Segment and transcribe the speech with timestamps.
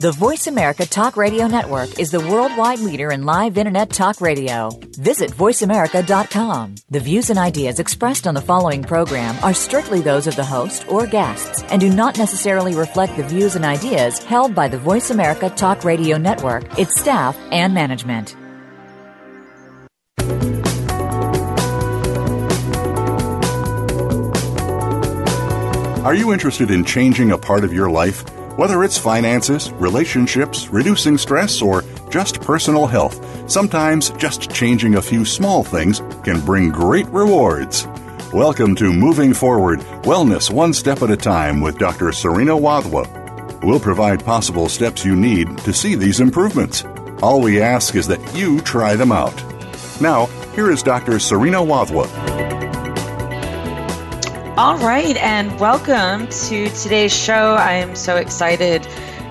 [0.00, 4.70] The Voice America Talk Radio Network is the worldwide leader in live Internet talk radio.
[4.96, 6.76] Visit voiceamerica.com.
[6.88, 10.88] The views and ideas expressed on the following program are strictly those of the host
[10.88, 15.10] or guests and do not necessarily reflect the views and ideas held by the Voice
[15.10, 18.36] America Talk Radio Network, its staff, and management.
[26.06, 28.24] Are you interested in changing a part of your life?
[28.58, 35.24] Whether it's finances, relationships, reducing stress, or just personal health, sometimes just changing a few
[35.24, 37.86] small things can bring great rewards.
[38.32, 42.10] Welcome to Moving Forward Wellness One Step at a Time with Dr.
[42.10, 43.62] Serena Wadhwa.
[43.62, 46.84] We'll provide possible steps you need to see these improvements.
[47.22, 49.40] All we ask is that you try them out.
[50.00, 51.20] Now, here is Dr.
[51.20, 52.37] Serena Wadhwa.
[54.58, 57.54] All right, and welcome to today's show.
[57.54, 58.82] I am so excited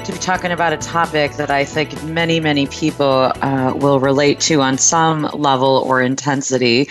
[0.06, 4.40] to be talking about a topic that I think many, many people uh, will relate
[4.40, 6.88] to on some level or intensity.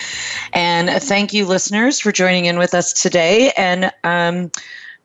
[0.52, 3.52] And thank you, listeners, for joining in with us today.
[3.56, 4.52] And um,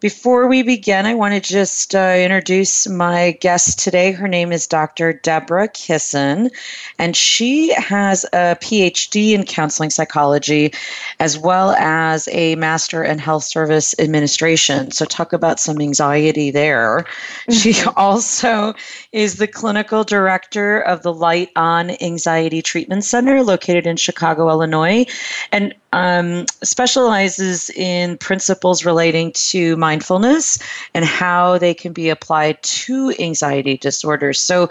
[0.01, 4.11] before we begin, I want to just uh, introduce my guest today.
[4.11, 5.13] Her name is Dr.
[5.13, 6.49] Deborah Kissen,
[6.97, 10.73] and she has a PhD in counseling psychology
[11.19, 14.89] as well as a Master in Health Service Administration.
[14.89, 17.05] So, talk about some anxiety there.
[17.47, 17.53] Mm-hmm.
[17.53, 18.73] She also
[19.11, 25.05] is the clinical director of the Light On Anxiety Treatment Center located in Chicago, Illinois.
[25.51, 30.57] And um, specializes in principles relating to mindfulness
[30.93, 34.39] and how they can be applied to anxiety disorders.
[34.39, 34.69] So,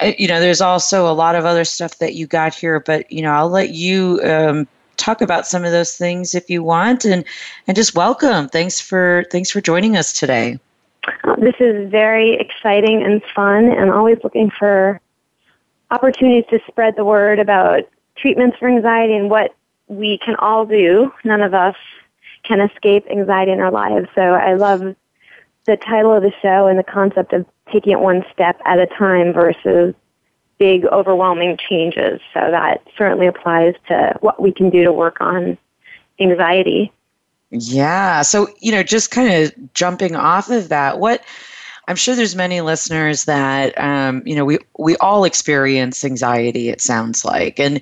[0.00, 3.10] uh, you know, there's also a lot of other stuff that you got here, but
[3.10, 7.04] you know, I'll let you um, talk about some of those things if you want,
[7.04, 7.24] and
[7.66, 8.48] and just welcome.
[8.48, 10.58] Thanks for thanks for joining us today.
[11.38, 15.00] This is very exciting and fun, and always looking for
[15.90, 17.80] opportunities to spread the word about
[18.16, 19.54] treatments for anxiety and what
[19.92, 21.12] we can all do.
[21.24, 21.76] None of us
[22.44, 24.08] can escape anxiety in our lives.
[24.14, 24.80] So I love
[25.66, 28.86] the title of the show and the concept of taking it one step at a
[28.86, 29.94] time versus
[30.58, 32.20] big, overwhelming changes.
[32.34, 35.58] So that certainly applies to what we can do to work on
[36.18, 36.92] anxiety.
[37.50, 38.22] Yeah.
[38.22, 41.22] So, you know, just kind of jumping off of that, what
[41.88, 46.80] I'm sure there's many listeners that, um, you know, we, we all experience anxiety, it
[46.80, 47.58] sounds like.
[47.58, 47.80] And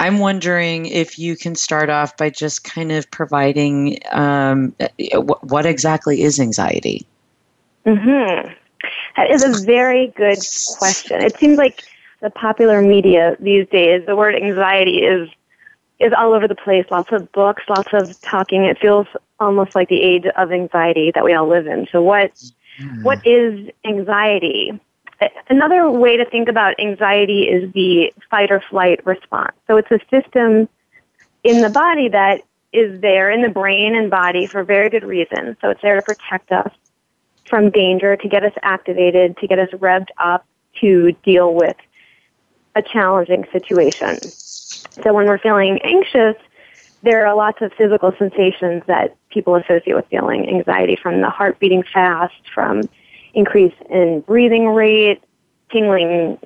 [0.00, 4.74] I'm wondering if you can start off by just kind of providing um,
[5.12, 7.06] what, what exactly is anxiety?
[7.84, 8.50] Mm-hmm.
[9.16, 10.38] That is a very good
[10.78, 11.20] question.
[11.20, 11.84] It seems like
[12.20, 15.28] the popular media these days, the word anxiety is
[15.98, 16.86] is all over the place.
[16.90, 18.64] Lots of books, lots of talking.
[18.64, 19.06] It feels
[19.38, 21.86] almost like the age of anxiety that we all live in.
[21.92, 22.32] So, what
[22.80, 23.02] mm.
[23.02, 24.80] what is anxiety?
[25.48, 29.52] Another way to think about anxiety is the fight or flight response.
[29.66, 30.68] So it's a system
[31.44, 32.42] in the body that
[32.72, 35.56] is there in the brain and body for very good reason.
[35.60, 36.72] So it's there to protect us
[37.46, 40.46] from danger, to get us activated, to get us revved up
[40.80, 41.76] to deal with
[42.76, 44.20] a challenging situation.
[44.22, 46.36] So when we're feeling anxious,
[47.02, 51.58] there are lots of physical sensations that people associate with feeling anxiety from the heart
[51.58, 52.82] beating fast, from
[53.34, 55.22] increase in breathing rate,
[55.70, 56.38] tingling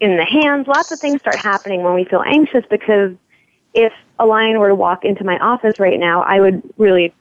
[0.00, 0.66] in the hands.
[0.66, 3.14] Lots of things start happening when we feel anxious because
[3.74, 7.14] if a lion were to walk into my office right now, I would really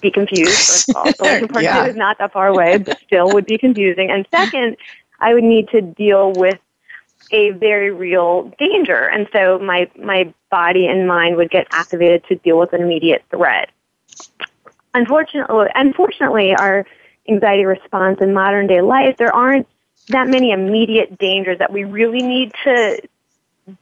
[0.00, 0.56] be confused.
[0.56, 1.04] First of all,
[1.40, 1.86] the Park yeah.
[1.86, 4.10] is not that far away, but still would be confusing.
[4.10, 4.76] And second,
[5.20, 6.58] I would need to deal with
[7.32, 12.34] a very real danger, and so my my body and mind would get activated to
[12.36, 13.70] deal with an immediate threat.
[14.94, 16.86] Unfortunately, unfortunately, our
[17.28, 19.66] anxiety response in modern day life, there aren't
[20.08, 23.00] that many immediate dangers that we really need to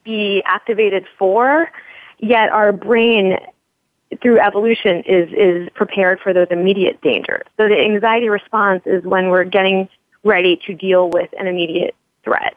[0.04, 1.70] be activated for,
[2.18, 3.38] yet our brain
[4.22, 7.42] through evolution is is prepared for those immediate dangers.
[7.56, 9.88] So the anxiety response is when we're getting
[10.24, 12.56] ready to deal with an immediate threat.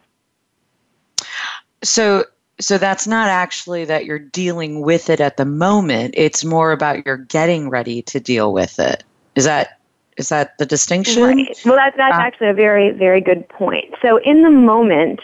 [1.83, 2.25] So
[2.59, 6.13] so that's not actually that you're dealing with it at the moment.
[6.17, 9.03] It's more about you're getting ready to deal with it.
[9.35, 9.79] Is that
[10.21, 11.23] is that the distinction?
[11.23, 11.59] Right.
[11.65, 13.93] Well, that, that's uh, actually a very, very good point.
[14.01, 15.19] So in the moment,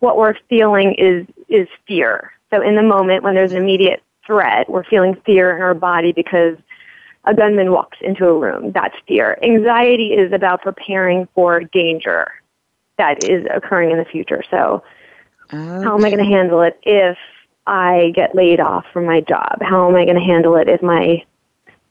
[0.00, 2.32] what we're feeling is, is fear.
[2.50, 6.12] So in the moment when there's an immediate threat, we're feeling fear in our body
[6.12, 6.56] because
[7.24, 8.72] a gunman walks into a room.
[8.72, 9.38] That's fear.
[9.42, 12.30] Anxiety is about preparing for danger
[12.98, 14.44] that is occurring in the future.
[14.50, 14.82] So
[15.52, 15.84] Okay.
[15.84, 17.18] How am I going to handle it if
[17.66, 19.58] I get laid off from my job?
[19.60, 21.24] How am I going to handle it if my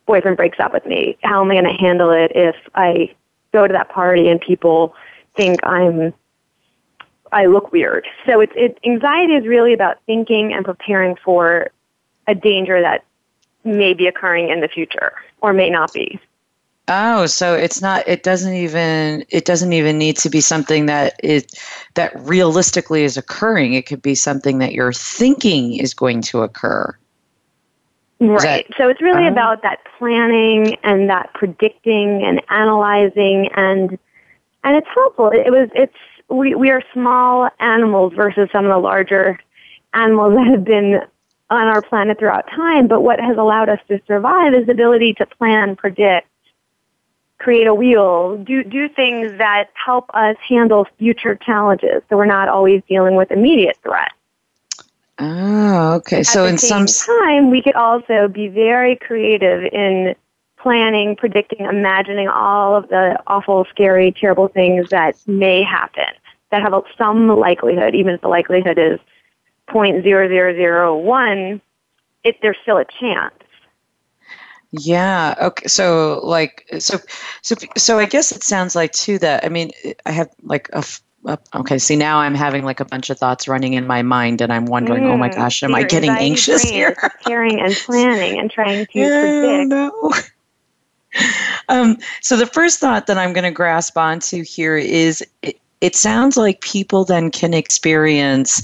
[0.06, 1.18] boyfriend breaks up with me?
[1.24, 3.14] How am I going to handle it if I
[3.54, 4.96] go to that party and people
[5.36, 6.14] think I'm
[7.34, 8.06] I look weird.
[8.26, 11.70] So it's it anxiety is really about thinking and preparing for
[12.28, 13.04] a danger that
[13.64, 16.20] may be occurring in the future or may not be.
[16.90, 21.20] Oh, so it's not it doesn't even it doesn't even need to be something that
[21.24, 21.46] is
[21.96, 23.74] that realistically is occurring.
[23.74, 26.96] It could be something that you're thinking is going to occur.
[28.30, 28.68] Right.
[28.68, 33.98] That, so it's really uh, about that planning and that predicting and analyzing and
[34.64, 35.30] and it's helpful.
[35.30, 35.96] It was it's
[36.30, 39.40] we, we are small animals versus some of the larger
[39.94, 41.02] animals that have been
[41.50, 42.88] on our planet throughout time.
[42.88, 46.28] But what has allowed us to survive is the ability to plan, predict,
[47.38, 52.02] create a wheel, do, do things that help us handle future challenges.
[52.10, 54.16] So we're not always dealing with immediate threats.
[55.20, 56.20] Oh, okay.
[56.20, 60.16] At so in some time, we could also be very creative in
[60.58, 66.06] planning, predicting, imagining all of the awful, scary, terrible things that may happen
[66.52, 69.00] that have some likelihood, even if the likelihood is
[69.70, 71.62] 0.0001,
[72.24, 73.34] it, there's still a chance.
[74.72, 75.36] Yeah.
[75.40, 75.68] Okay.
[75.68, 76.98] So, like, so,
[77.42, 79.72] so, so, I guess it sounds like too that I mean,
[80.06, 80.84] I have like a.
[81.56, 81.78] okay.
[81.78, 84.66] See, now I'm having like a bunch of thoughts running in my mind, and I'm
[84.66, 86.96] wondering, mm, oh my mm, gosh, am I getting anxious here?
[86.98, 89.70] Preparing and planning and trying to yeah, predict.
[89.70, 90.14] No.
[91.70, 95.96] um, so the first thought that I'm going to grasp onto here is it, it
[95.96, 98.64] sounds like people then can experience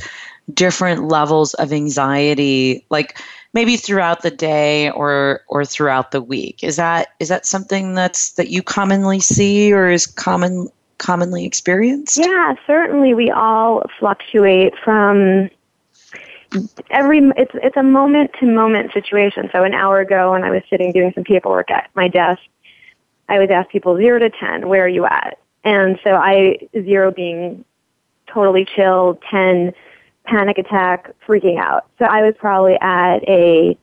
[0.53, 3.19] different levels of anxiety like
[3.53, 8.31] maybe throughout the day or or throughout the week is that is that something that's
[8.31, 10.67] that you commonly see or is common
[10.99, 15.49] commonly experienced yeah certainly we all fluctuate from
[16.91, 20.61] every it's it's a moment to moment situation so an hour ago when i was
[20.69, 22.41] sitting doing some paperwork at my desk
[23.27, 27.11] i would ask people 0 to 10 where are you at and so I, zero
[27.11, 27.65] being
[28.27, 29.73] totally chill, 10
[30.25, 31.85] panic attack, freaking out.
[31.97, 33.77] So I was probably at a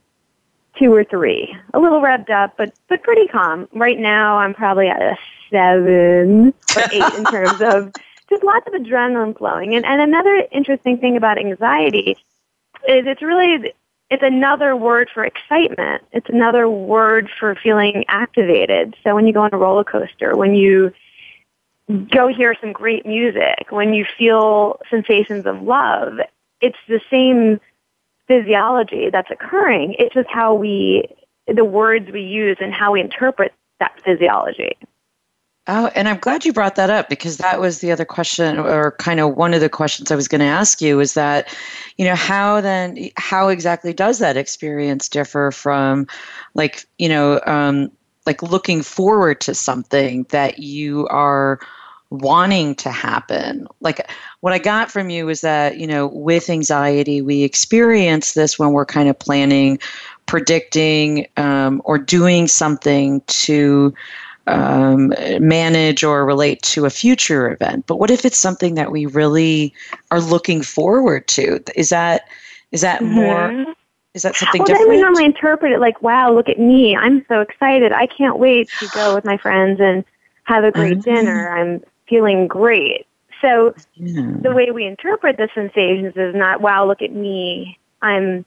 [0.78, 3.68] two or three, a little revved up, but, but pretty calm.
[3.72, 5.16] Right now I'm probably at a
[5.50, 7.92] seven or eight in terms of
[8.28, 9.74] just lots of adrenaline flowing.
[9.74, 12.16] And, and another interesting thing about anxiety
[12.88, 13.72] is it's really,
[14.10, 16.02] it's another word for excitement.
[16.12, 18.96] It's another word for feeling activated.
[19.04, 20.92] So when you go on a roller coaster, when you
[22.10, 26.18] go hear some great music, when you feel sensations of love,
[26.60, 27.60] it's the same
[28.26, 29.94] physiology that's occurring.
[29.98, 31.04] It's just how we,
[31.46, 34.76] the words we use and how we interpret that physiology.
[35.68, 38.92] Oh, and I'm glad you brought that up because that was the other question, or
[38.92, 41.52] kind of one of the questions I was going to ask you is that,
[41.96, 46.06] you know, how then, how exactly does that experience differ from,
[46.54, 47.90] like, you know, um,
[48.26, 51.58] like looking forward to something that you are
[52.10, 53.66] wanting to happen.
[53.80, 54.08] Like
[54.40, 58.72] what I got from you is that, you know, with anxiety, we experience this when
[58.72, 59.80] we're kind of planning,
[60.26, 63.92] predicting, um, or doing something to
[64.46, 67.86] um, manage or relate to a future event.
[67.86, 69.74] But what if it's something that we really
[70.10, 71.62] are looking forward to?
[71.74, 72.28] Is that
[72.72, 73.14] is that mm-hmm.
[73.14, 73.74] more
[74.14, 74.88] is that something well, different?
[74.88, 76.96] Well, then we normally interpret it like, wow, look at me.
[76.96, 77.92] I'm so excited.
[77.92, 80.04] I can't wait to go with my friends and
[80.44, 81.14] have a great mm-hmm.
[81.14, 81.50] dinner.
[81.50, 83.06] I'm feeling great.
[83.42, 84.32] So yeah.
[84.40, 87.78] the way we interpret the sensations is not, wow, look at me.
[88.00, 88.46] I'm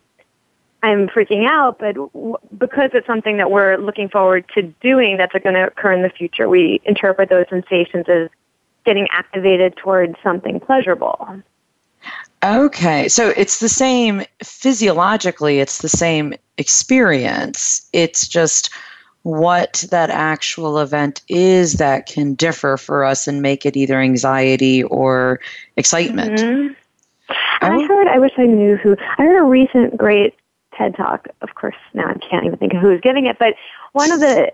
[0.81, 5.33] I'm freaking out, but w- because it's something that we're looking forward to doing that's
[5.33, 8.29] going to occur in the future, we interpret those sensations as
[8.85, 11.41] getting activated towards something pleasurable.
[12.43, 17.87] Okay, so it's the same physiologically, it's the same experience.
[17.91, 18.69] It's just
[19.23, 24.83] what that actual event is that can differ for us and make it either anxiety
[24.83, 25.41] or
[25.75, 26.39] excitement.
[26.39, 26.73] Mm-hmm.
[27.61, 27.87] I oh.
[27.87, 30.33] heard, I wish I knew who, I heard a recent great
[30.79, 31.27] TED Talk.
[31.41, 33.55] Of course, now I can't even think of who was giving it, but
[33.91, 34.51] one of the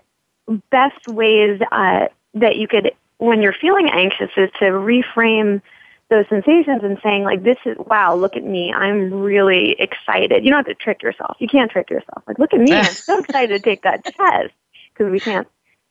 [0.70, 5.62] best ways uh, that you could, when you're feeling anxious, is to reframe
[6.08, 8.72] those sensations and saying like this is wow look at me.
[8.72, 10.44] I'm really excited.
[10.44, 11.36] You don't have to trick yourself.
[11.40, 12.22] You can't trick yourself.
[12.28, 12.72] Like look at me.
[12.72, 14.54] I'm so excited to take that test.
[14.92, 15.48] Because we can't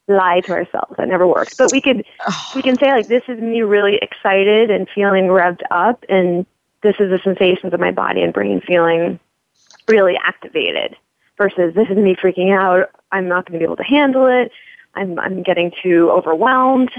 [0.07, 0.95] lie to ourselves.
[0.97, 1.55] That never works.
[1.55, 2.05] But we could
[2.55, 6.45] we can say like this is me really excited and feeling revved up and
[6.81, 9.19] this is the sensations of my body and brain feeling
[9.87, 10.95] really activated
[11.37, 14.51] versus this is me freaking out i'm not going to be able to handle it
[14.95, 16.91] i'm i'm getting too overwhelmed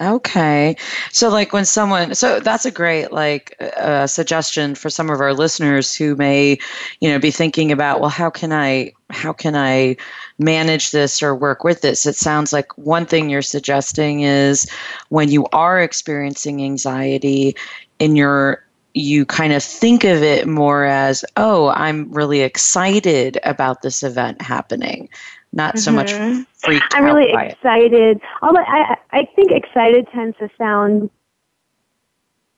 [0.00, 0.76] Okay.
[1.10, 5.34] So like when someone so that's a great like a suggestion for some of our
[5.34, 6.58] listeners who may,
[7.00, 9.96] you know, be thinking about, well, how can I how can I
[10.38, 12.06] manage this or work with this?
[12.06, 14.70] It sounds like one thing you're suggesting is
[15.08, 17.56] when you are experiencing anxiety
[17.98, 18.64] in your
[18.98, 24.42] you kind of think of it more as, oh, I'm really excited about this event
[24.42, 25.08] happening,
[25.52, 25.80] not mm-hmm.
[25.80, 26.42] so much mm-hmm.
[26.58, 28.20] freaked I'm really excited.
[28.42, 31.10] Although I, I think excited tends to sound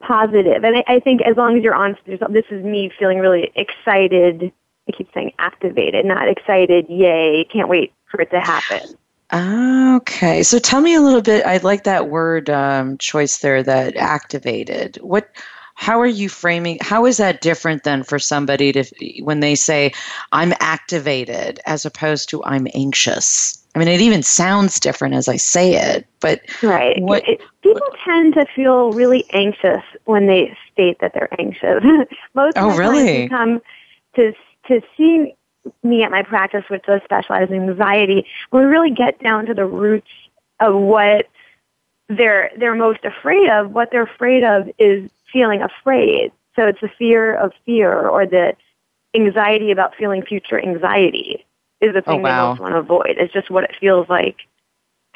[0.00, 2.90] positive, and I, I think as long as you're honest with yourself, this is me
[2.98, 4.50] feeling really excited.
[4.88, 6.88] I keep saying activated, not excited.
[6.88, 7.44] Yay!
[7.52, 8.96] Can't wait for it to happen.
[9.32, 11.46] Okay, so tell me a little bit.
[11.46, 13.62] I like that word um, choice there.
[13.62, 14.96] That activated.
[15.02, 15.28] What?
[15.80, 18.84] How are you framing how is that different than for somebody to
[19.22, 19.90] when they say
[20.32, 25.36] i'm activated as opposed to i'm anxious i mean it even sounds different as i
[25.36, 27.00] say it but right.
[27.00, 31.82] what, it, people what, tend to feel really anxious when they state that they're anxious.
[32.34, 33.28] Most oh, really?
[33.28, 33.60] come
[34.16, 34.32] to
[34.68, 35.34] to see
[35.82, 39.54] me at my practice which does specialize in anxiety when we really get down to
[39.54, 40.08] the roots
[40.58, 41.28] of what
[42.08, 43.72] they're they're most afraid of.
[43.72, 46.32] What they're afraid of is feeling afraid.
[46.56, 48.54] So it's the fear of fear or the
[49.14, 51.44] anxiety about feeling future anxiety
[51.80, 52.42] is the oh, thing oh, wow.
[52.44, 53.16] they most want to avoid.
[53.18, 54.36] It's just what it feels like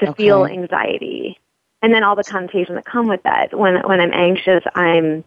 [0.00, 0.24] to okay.
[0.24, 1.38] feel anxiety.
[1.82, 3.56] And then all the connotations that come with that.
[3.56, 5.22] When when I'm anxious, I'm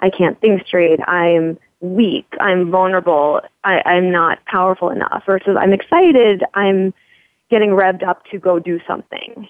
[0.00, 1.00] I can't think straight.
[1.06, 2.26] I'm weak.
[2.40, 3.40] I'm vulnerable.
[3.62, 5.24] I, I'm not powerful enough.
[5.26, 6.42] Versus I'm excited.
[6.54, 6.94] I'm
[7.50, 9.48] getting revved up to go do something.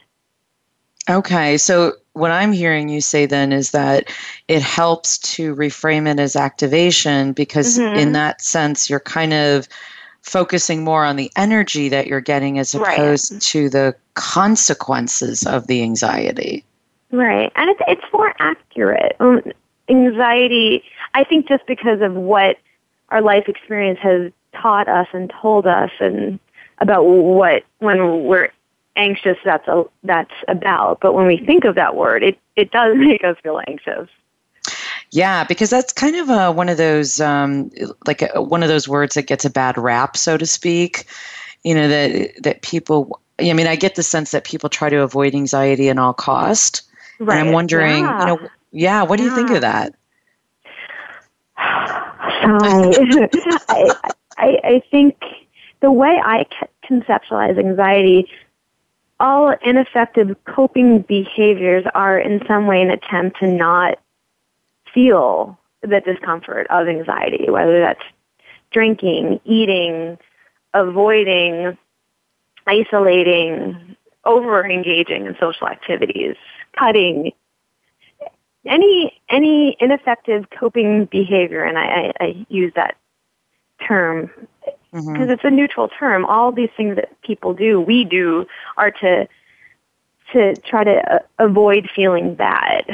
[1.09, 4.13] Okay, so what I'm hearing you say then is that
[4.49, 7.97] it helps to reframe it as activation because, mm-hmm.
[7.97, 9.69] in that sense, you're kind of
[10.23, 13.43] focusing more on the energy that you're getting as opposed right.
[13.43, 16.65] to the consequences of the anxiety.
[17.11, 19.17] Right, and it's it's more accurate.
[19.21, 19.43] Um,
[19.89, 20.85] anxiety,
[21.15, 22.59] I think, just because of what
[23.09, 26.39] our life experience has taught us and told us, and
[26.81, 28.51] about what when we're
[28.99, 31.01] anxious that's a, that's about.
[31.01, 34.09] But when we think of that word, it, it does make us feel anxious.
[35.11, 37.71] Yeah, because that's kind of a, one of those um,
[38.07, 41.07] like a, one of those words that gets a bad rap, so to speak.
[41.65, 43.21] You know that that people.
[43.41, 46.83] I mean, I get the sense that people try to avoid anxiety at all cost.
[47.21, 47.39] Right.
[47.39, 48.21] And I'm wondering, yeah.
[48.21, 49.95] you know, yeah, what do you think of that?
[51.57, 53.95] I,
[54.39, 55.17] I, I think
[55.81, 56.47] the way I
[56.89, 58.29] conceptualize anxiety
[59.21, 63.99] all ineffective coping behaviors are in some way an attempt to not
[64.93, 68.03] feel the discomfort of anxiety, whether that's
[68.71, 70.19] drinking, eating,
[70.75, 71.77] avoiding,
[72.67, 76.37] isolating, over engaging in social activities,
[76.79, 77.33] cutting,
[78.67, 82.97] any any ineffective coping behavior, and I, I, I use that
[83.87, 84.31] term
[84.93, 85.31] because mm-hmm.
[85.31, 86.25] it's a neutral term.
[86.25, 89.29] All these things that people do, we do, are to
[90.33, 92.85] to try to uh, avoid feeling bad.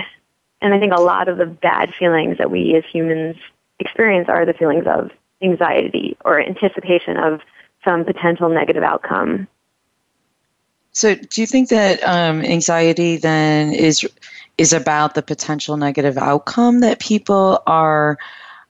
[0.61, 3.37] And I think a lot of the bad feelings that we as humans
[3.81, 5.11] experience are the feelings of
[5.43, 7.41] anxiety or anticipation of
[7.85, 9.47] some potential negative outcome.
[10.93, 14.07] So, do you think that um, anxiety then is
[14.57, 18.17] is about the potential negative outcome that people are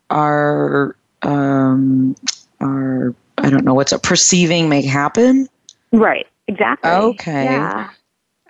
[0.09, 2.17] are um,
[2.65, 5.49] are I don't know what's a perceiving may happen.
[5.93, 6.27] Right.
[6.49, 6.91] Exactly.
[6.91, 7.45] Okay.
[7.45, 7.91] Yeah.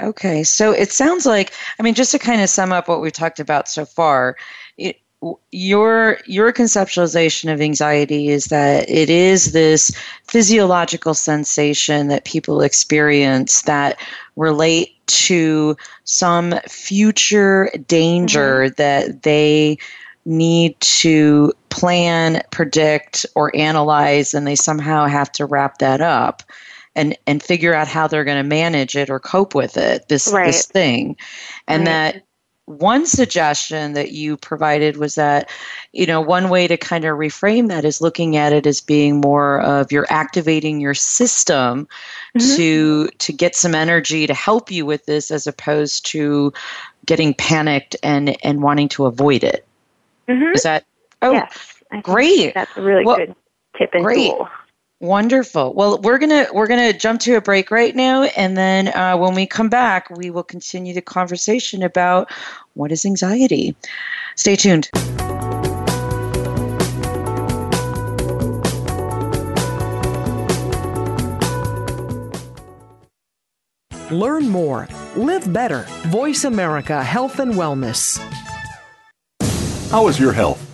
[0.01, 0.43] Okay.
[0.43, 3.41] So it sounds like I mean just to kind of sum up what we've talked
[3.41, 4.37] about so far,
[4.77, 5.01] it,
[5.53, 9.91] your your conceptualization of anxiety is that it is this
[10.25, 13.99] physiological sensation that people experience that
[14.37, 18.75] relate to some future danger mm-hmm.
[18.77, 19.79] that they
[20.27, 26.43] need to plan, predict, or analyze, and they somehow have to wrap that up
[26.95, 30.09] and and figure out how they're going to manage it or cope with it.
[30.09, 30.47] This right.
[30.47, 31.17] this thing,
[31.67, 31.87] and right.
[31.87, 32.23] that
[32.67, 35.51] one suggestion that you provided was that
[35.93, 39.21] you know one way to kind of reframe that is looking at it as being
[39.21, 41.89] more of you're activating your system
[42.39, 42.57] mm-hmm.
[42.57, 46.53] to to get some energy to help you with this as opposed to
[47.05, 49.67] getting panicked and and wanting to avoid it
[50.29, 50.55] Mm-hmm.
[50.55, 50.85] Is that?
[51.25, 52.53] Oh, yes, great.
[52.53, 53.35] That's a really well, good
[53.79, 54.31] tip and great.
[54.31, 54.49] tool.
[55.01, 55.73] Wonderful.
[55.75, 59.35] Well, we're gonna we're gonna jump to a break right now, and then uh, when
[59.35, 62.31] we come back, we will continue the conversation about
[62.75, 63.75] what is anxiety.
[64.37, 64.91] Stay tuned.
[74.11, 74.89] Learn more.
[75.17, 75.87] Live better.
[76.09, 78.19] Voice America Health and Wellness.
[79.91, 80.74] How is your health?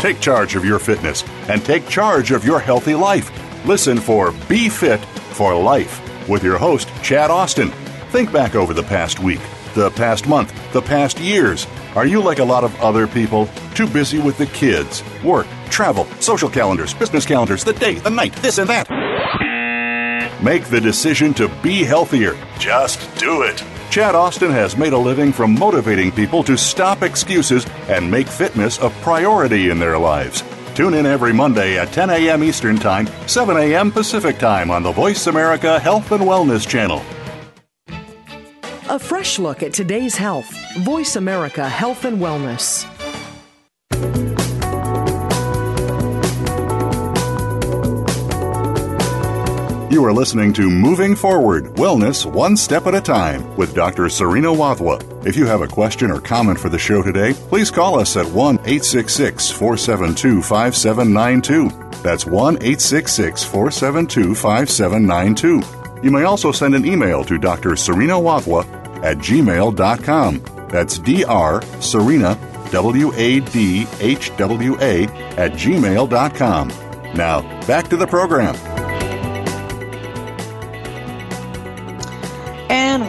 [0.00, 3.32] Take charge of your fitness and take charge of your healthy life.
[3.66, 5.00] Listen for Be Fit
[5.34, 7.70] for Life with your host, Chad Austin.
[8.12, 9.40] Think back over the past week,
[9.74, 11.66] the past month, the past years.
[11.96, 13.48] Are you like a lot of other people?
[13.74, 18.34] Too busy with the kids, work, travel, social calendars, business calendars, the day, the night,
[18.34, 18.88] this and that.
[20.40, 22.36] Make the decision to be healthier.
[22.60, 23.64] Just do it.
[23.90, 28.78] Chad Austin has made a living from motivating people to stop excuses and make fitness
[28.78, 30.44] a priority in their lives.
[30.74, 32.44] Tune in every Monday at 10 a.m.
[32.44, 33.90] Eastern Time, 7 a.m.
[33.90, 37.02] Pacific Time on the Voice America Health and Wellness Channel.
[38.90, 40.54] A fresh look at today's health.
[40.78, 42.86] Voice America Health and Wellness.
[49.90, 54.10] You are listening to Moving Forward Wellness One Step at a Time with Dr.
[54.10, 55.26] Serena Wadhwa.
[55.26, 58.26] If you have a question or comment for the show today, please call us at
[58.26, 62.02] 1 866 472 5792.
[62.02, 66.02] That's 1 866 472 5792.
[66.02, 67.74] You may also send an email to Dr.
[67.74, 68.66] Serena Wadhwa
[69.02, 70.68] at gmail.com.
[70.68, 71.82] That's Dr.
[71.82, 72.38] Serena,
[72.70, 75.04] W A D H W A,
[75.38, 76.68] at gmail.com.
[77.14, 78.54] Now, back to the program.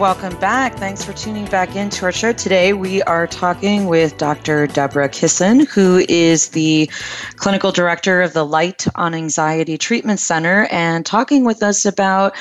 [0.00, 0.74] Welcome back.
[0.76, 2.72] Thanks for tuning back into our show today.
[2.72, 4.66] We are talking with Dr.
[4.66, 6.88] Deborah Kissen, who is the
[7.36, 12.34] clinical director of the Light on Anxiety Treatment Center, and talking with us about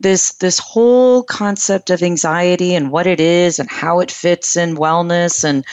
[0.00, 4.76] this this whole concept of anxiety and what it is and how it fits in
[4.76, 5.64] wellness and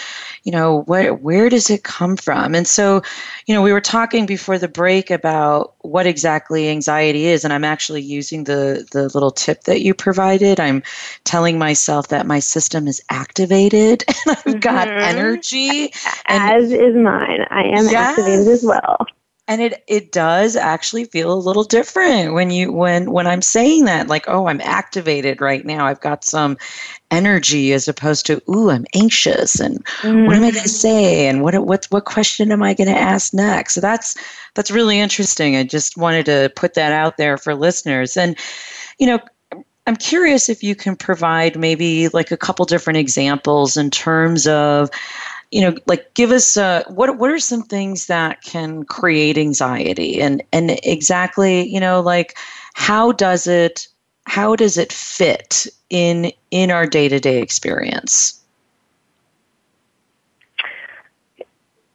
[0.43, 3.01] you know where where does it come from and so
[3.45, 7.65] you know we were talking before the break about what exactly anxiety is and i'm
[7.65, 10.81] actually using the the little tip that you provided i'm
[11.25, 14.99] telling myself that my system is activated and i've got mm-hmm.
[14.99, 15.93] energy
[16.27, 17.95] as is mine i am yes.
[17.95, 19.05] activated as well
[19.47, 23.85] and it it does actually feel a little different when you when when i'm saying
[23.85, 25.85] that like oh i'm activated right now.
[25.85, 26.57] I've got some
[27.11, 30.25] energy as opposed to ooh i'm anxious and mm-hmm.
[30.25, 32.97] what am i going to say and what what what question am i going to
[32.97, 33.73] ask next?
[33.75, 34.15] So that's
[34.55, 35.55] that's really interesting.
[35.55, 38.15] I just wanted to put that out there for listeners.
[38.15, 38.37] And
[38.97, 39.19] you know
[39.85, 44.89] I'm curious if you can provide maybe like a couple different examples in terms of
[45.53, 50.19] you know like give us uh, what what are some things that can create anxiety?
[50.19, 52.35] And and exactly you know like
[52.73, 53.87] how does it
[54.25, 58.41] how does it fit in in our day-to-day experience?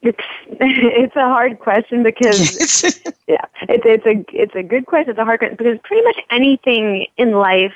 [0.02, 0.18] It's
[0.60, 2.84] it's a hard question because
[3.26, 5.10] yeah it's it's a it's a good question.
[5.10, 7.74] It's a hard question because pretty much anything in life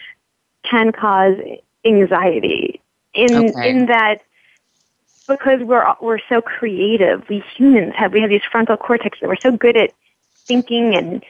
[0.63, 1.37] can cause
[1.85, 2.81] anxiety.
[3.15, 3.69] In okay.
[3.69, 4.23] in that
[5.37, 7.29] because we're we're so creative.
[7.29, 9.93] We humans have we have these frontal cortex that we're so good at
[10.47, 11.25] thinking and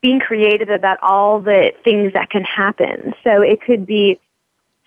[0.00, 3.14] being creative about all the things that can happen.
[3.24, 4.20] So it could be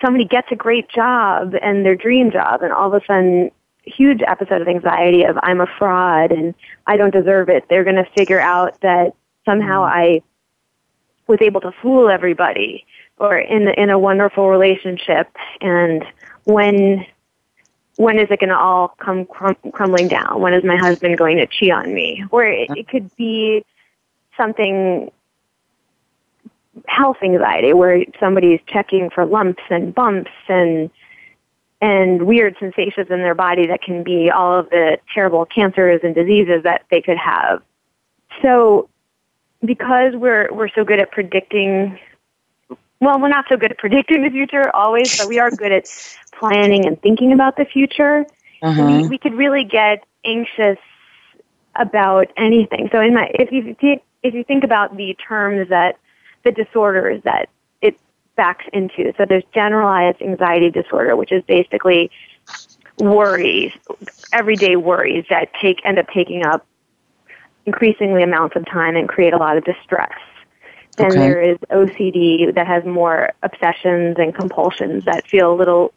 [0.04, 3.52] somebody gets a great job and their dream job and all of a sudden
[3.84, 6.54] huge episode of anxiety of I'm a fraud and
[6.86, 7.66] I don't deserve it.
[7.70, 9.98] They're going to figure out that somehow mm-hmm.
[9.98, 10.22] I
[11.26, 12.86] was able to fool everybody
[13.18, 15.28] or in in a wonderful relationship
[15.62, 16.06] and
[16.44, 17.06] when
[17.98, 20.40] when is it going to all come crum- crumbling down?
[20.40, 22.24] When is my husband going to cheat on me?
[22.32, 23.66] Or it, it could be
[24.38, 25.12] something
[26.88, 30.90] health anxiety where somebody's checking for lumps and bumps and
[31.80, 36.16] and weird sensations in their body that can be all of the terrible cancers and
[36.16, 37.62] diseases that they could have.
[38.42, 38.90] So
[39.64, 42.00] because we're we're so good at predicting
[43.00, 45.88] well, we're not so good at predicting the future always, but we are good at
[46.39, 48.26] planning and thinking about the future.
[48.62, 48.86] Uh-huh.
[48.86, 50.78] We, we could really get anxious
[51.76, 52.89] about anything.
[52.91, 53.76] So, in my, if you
[54.23, 55.97] if you think about the terms that
[56.43, 57.50] the disorders that
[57.82, 58.00] it
[58.36, 62.12] backs into, so there's generalized anxiety disorder, which is basically
[63.00, 63.73] worries,
[64.34, 66.65] everyday worries that take end up taking up
[67.65, 70.17] increasingly amounts of time and create a lot of distress.
[70.97, 71.19] Then okay.
[71.19, 75.93] there is OCD that has more obsessions and compulsions that feel a little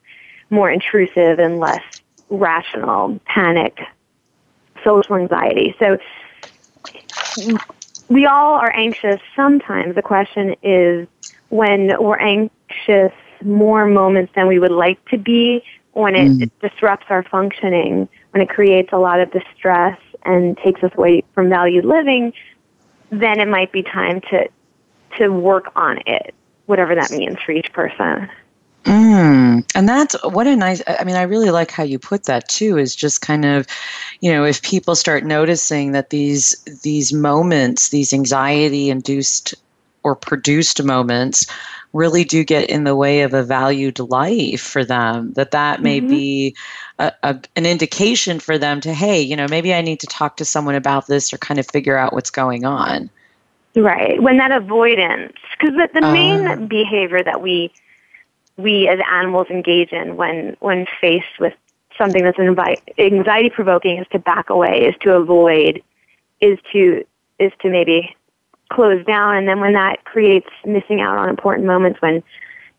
[0.51, 1.83] more intrusive and less
[2.29, 3.19] rational.
[3.27, 3.81] Panic
[4.85, 5.75] social anxiety.
[5.79, 5.99] So
[8.09, 9.95] we all are anxious sometimes.
[9.95, 11.07] The question is
[11.49, 16.51] when we're anxious more moments than we would like to be, when it, mm.
[16.61, 21.49] disrupts our functioning, when it creates a lot of distress and takes us away from
[21.49, 22.33] valued living,
[23.11, 24.49] then it might be time to
[25.19, 26.33] to work on it,
[26.67, 28.31] whatever that means for each person.
[28.85, 32.49] Mm, and that's what a nice, I mean, I really like how you put that
[32.49, 33.67] too, is just kind of,
[34.21, 39.55] you know, if people start noticing that these, these moments, these anxiety induced
[40.03, 41.47] or produced moments
[41.93, 45.99] really do get in the way of a valued life for them, that that may
[45.99, 46.09] mm-hmm.
[46.09, 46.57] be
[46.99, 50.37] a, a, an indication for them to, hey, you know, maybe I need to talk
[50.39, 53.11] to someone about this or kind of figure out what's going on.
[53.77, 54.23] Right.
[54.23, 57.73] When that avoidance, because the, the main uh, behavior that we
[58.63, 61.55] we as animals engage in when when faced with
[61.99, 65.83] something that's anxiety provoking is to back away, is to avoid,
[66.41, 67.05] is to
[67.39, 68.15] is to maybe
[68.73, 72.23] close down, and then when that creates missing out on important moments, when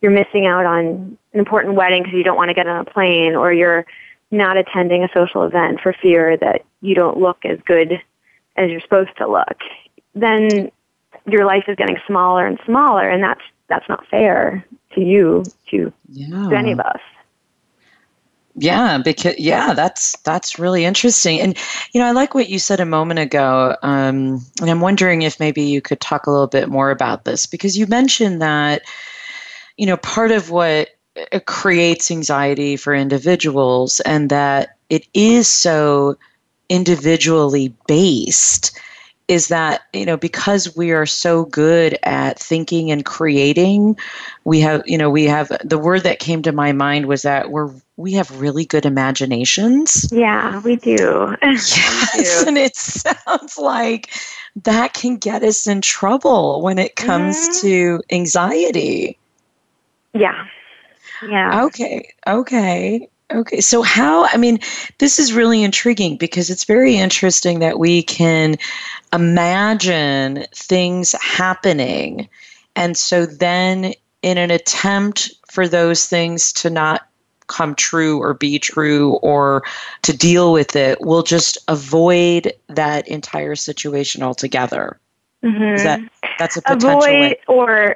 [0.01, 2.85] you're missing out on an important wedding because you don't want to get on a
[2.85, 3.85] plane, or you're
[4.31, 8.01] not attending a social event for fear that you don't look as good
[8.55, 9.57] as you're supposed to look,
[10.15, 10.71] then
[11.27, 14.65] your life is getting smaller and smaller, and that's that's not fair
[15.03, 16.49] to you, to, yeah.
[16.49, 16.99] to any of us.
[18.55, 21.57] Yeah, because yeah, that's that's really interesting, and
[21.93, 25.39] you know, I like what you said a moment ago, um, and I'm wondering if
[25.39, 28.81] maybe you could talk a little bit more about this because you mentioned that,
[29.77, 30.89] you know, part of what
[31.31, 36.17] uh, creates anxiety for individuals, and that it is so
[36.67, 38.77] individually based
[39.31, 43.97] is that you know because we are so good at thinking and creating
[44.43, 47.49] we have you know we have the word that came to my mind was that
[47.49, 50.09] we're we have really good imaginations.
[50.11, 51.33] Yeah we do.
[51.41, 52.47] Yes we do.
[52.49, 54.11] and it sounds like
[54.63, 57.67] that can get us in trouble when it comes mm-hmm.
[57.67, 59.17] to anxiety.
[60.13, 60.45] Yeah.
[61.25, 61.63] Yeah.
[61.65, 64.59] Okay okay Okay, so how, I mean,
[64.97, 68.57] this is really intriguing because it's very interesting that we can
[69.13, 72.27] imagine things happening.
[72.75, 77.07] And so then, in an attempt for those things to not
[77.47, 79.63] come true or be true or
[80.03, 84.99] to deal with it, we'll just avoid that entire situation altogether.
[85.43, 85.75] Mm-hmm.
[85.75, 85.99] Is that
[86.37, 87.39] that's a potential avoid way.
[87.47, 87.95] or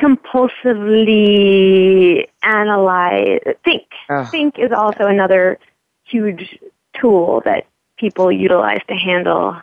[0.00, 3.84] compulsively analyze, think.
[4.30, 5.58] Think is also another
[6.04, 6.58] huge
[6.98, 9.60] tool that people utilize to handle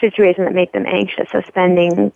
[0.00, 1.28] situations that make them anxious.
[1.30, 2.12] So spending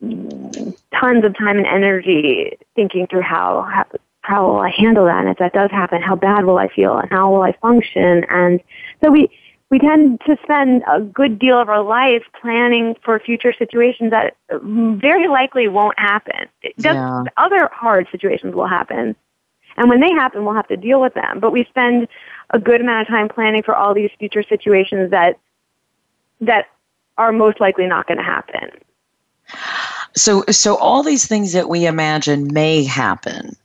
[0.00, 3.84] tons of time and energy thinking through how, how
[4.22, 5.18] how will I handle that?
[5.18, 6.96] And if that does happen, how bad will I feel?
[6.96, 8.24] And how will I function?
[8.30, 8.60] And
[9.02, 9.28] so we
[9.72, 14.36] we tend to spend a good deal of our life planning for future situations that
[14.60, 16.46] very likely won't happen.
[16.76, 17.24] Yeah.
[17.38, 19.16] Other hard situations will happen.
[19.78, 21.40] And when they happen, we'll have to deal with them.
[21.40, 22.06] But we spend
[22.50, 25.38] a good amount of time planning for all these future situations that
[26.42, 26.66] that
[27.16, 28.70] are most likely not going to happen.
[30.14, 33.56] So so all these things that we imagine may happen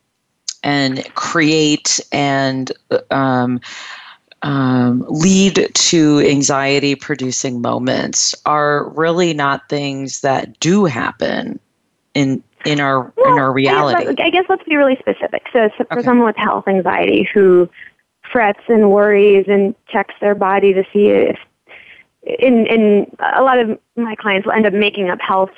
[0.64, 2.72] and create and
[3.12, 3.60] um,
[4.44, 11.60] um, lead to anxiety producing moments are really not things that do happen
[12.14, 14.02] in in our well, in our reality.
[14.02, 15.44] I guess, I guess, let's be really specific.
[15.54, 16.04] So, so for okay.
[16.04, 17.70] someone with health anxiety who
[18.32, 21.38] frets and worries and checks their body to see if
[22.24, 25.52] in in a lot of my clients will end up making up health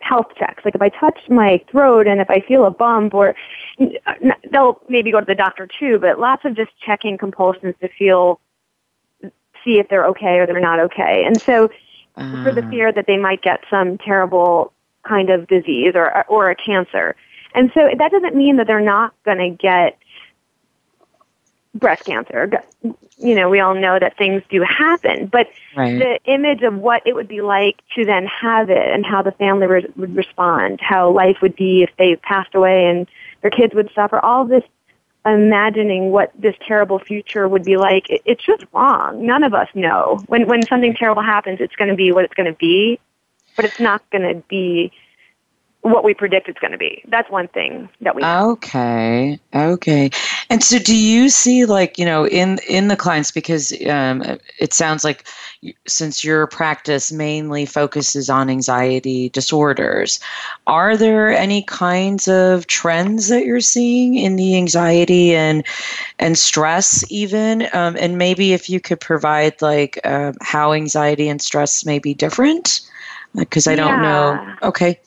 [0.00, 0.64] health checks.
[0.64, 3.34] Like if I touch my throat and if I feel a bump or
[4.50, 8.40] they'll maybe go to the doctor too, but lots of just checking compulsions to feel,
[9.64, 11.24] see if they're okay or they're not okay.
[11.24, 11.70] And so
[12.16, 12.44] uh.
[12.44, 12.70] for the ah.
[12.70, 14.72] fear that they might get some terrible
[15.06, 17.14] kind of disease or, or a cancer.
[17.54, 19.98] And so that doesn't mean that they're not going to get
[21.74, 22.50] breast cancer.
[22.82, 25.98] You know, we all know that things do happen, but right.
[25.98, 29.32] the image of what it would be like to then have it and how the
[29.32, 33.06] family re- would respond, how life would be if they passed away and
[33.42, 34.64] their kids would suffer, all this
[35.26, 39.24] imagining what this terrible future would be like, it, it's just wrong.
[39.26, 40.18] None of us know.
[40.26, 42.98] When when something terrible happens, it's going to be what it's going to be,
[43.56, 44.92] but it's not going to be
[45.82, 47.02] what we predict it's going to be.
[47.08, 48.22] That's one thing that we.
[48.22, 50.10] Okay, okay.
[50.50, 54.22] And so, do you see like you know in in the clients because um,
[54.58, 55.26] it sounds like
[55.86, 60.20] since your practice mainly focuses on anxiety disorders,
[60.66, 65.64] are there any kinds of trends that you're seeing in the anxiety and
[66.18, 67.62] and stress even?
[67.72, 72.12] Um, and maybe if you could provide like uh, how anxiety and stress may be
[72.12, 72.82] different,
[73.34, 74.02] because I don't yeah.
[74.02, 74.68] know.
[74.68, 75.00] Okay.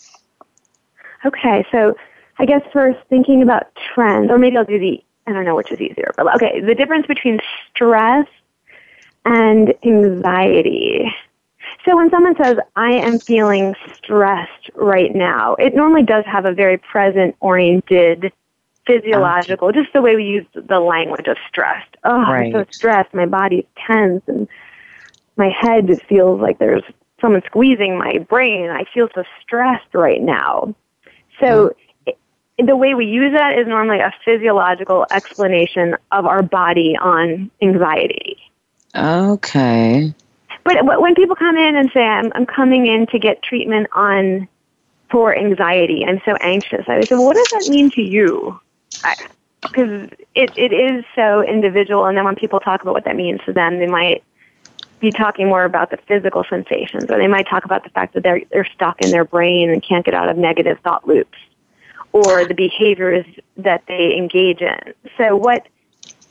[1.25, 1.95] Okay, so
[2.39, 5.71] I guess first thinking about trends, or maybe I'll do the, I don't know which
[5.71, 8.27] is easier, but okay, the difference between stress
[9.25, 11.11] and anxiety.
[11.85, 16.53] So when someone says, I am feeling stressed right now, it normally does have a
[16.53, 18.31] very present oriented
[18.85, 21.95] physiological, just the way we use the language of stressed.
[22.03, 22.53] Oh, right.
[22.53, 24.47] I'm so stressed, my body's tense and
[25.37, 26.83] my head feels like there's
[27.21, 28.69] someone squeezing my brain.
[28.69, 30.75] I feel so stressed right now.
[31.39, 31.75] So
[32.07, 32.65] mm-hmm.
[32.65, 38.37] the way we use that is normally a physiological explanation of our body on anxiety.
[38.95, 40.13] Okay.
[40.63, 44.47] But when people come in and say, I'm, I'm coming in to get treatment on
[45.09, 48.59] for anxiety, I'm so anxious, I would say, well, what does that mean to you?
[49.61, 53.41] Because it, it is so individual, and then when people talk about what that means
[53.45, 54.23] to them, they might
[55.03, 58.23] be talking more about the physical sensations, or they might talk about the fact that
[58.23, 61.37] they're they're stuck in their brain and can't get out of negative thought loops,
[62.13, 63.25] or the behaviors
[63.57, 64.93] that they engage in.
[65.17, 65.67] So what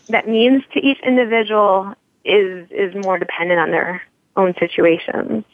[0.09, 4.03] that means to each individual is is more dependent on their
[4.37, 5.45] own situations.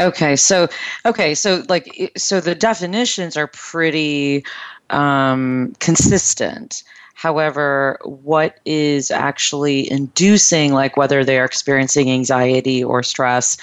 [0.00, 0.68] Okay, so
[1.04, 4.44] okay, so like so the definitions are pretty
[4.90, 6.84] um, consistent.
[7.16, 13.56] However, what is actually inducing, like whether they are experiencing anxiety or stress,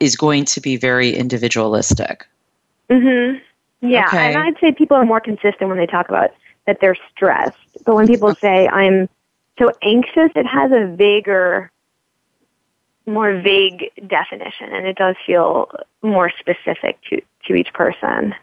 [0.00, 2.26] is going to be very individualistic.
[2.90, 3.40] Mhm.
[3.82, 4.34] Yeah, okay.
[4.34, 6.30] and I'd say people are more consistent when they talk about
[6.66, 7.56] that they're stressed.
[7.84, 9.08] But when people say I'm
[9.60, 11.70] so anxious, it has a vaguer
[13.06, 15.70] more vague definition and it does feel
[16.02, 18.34] more specific to, to each person.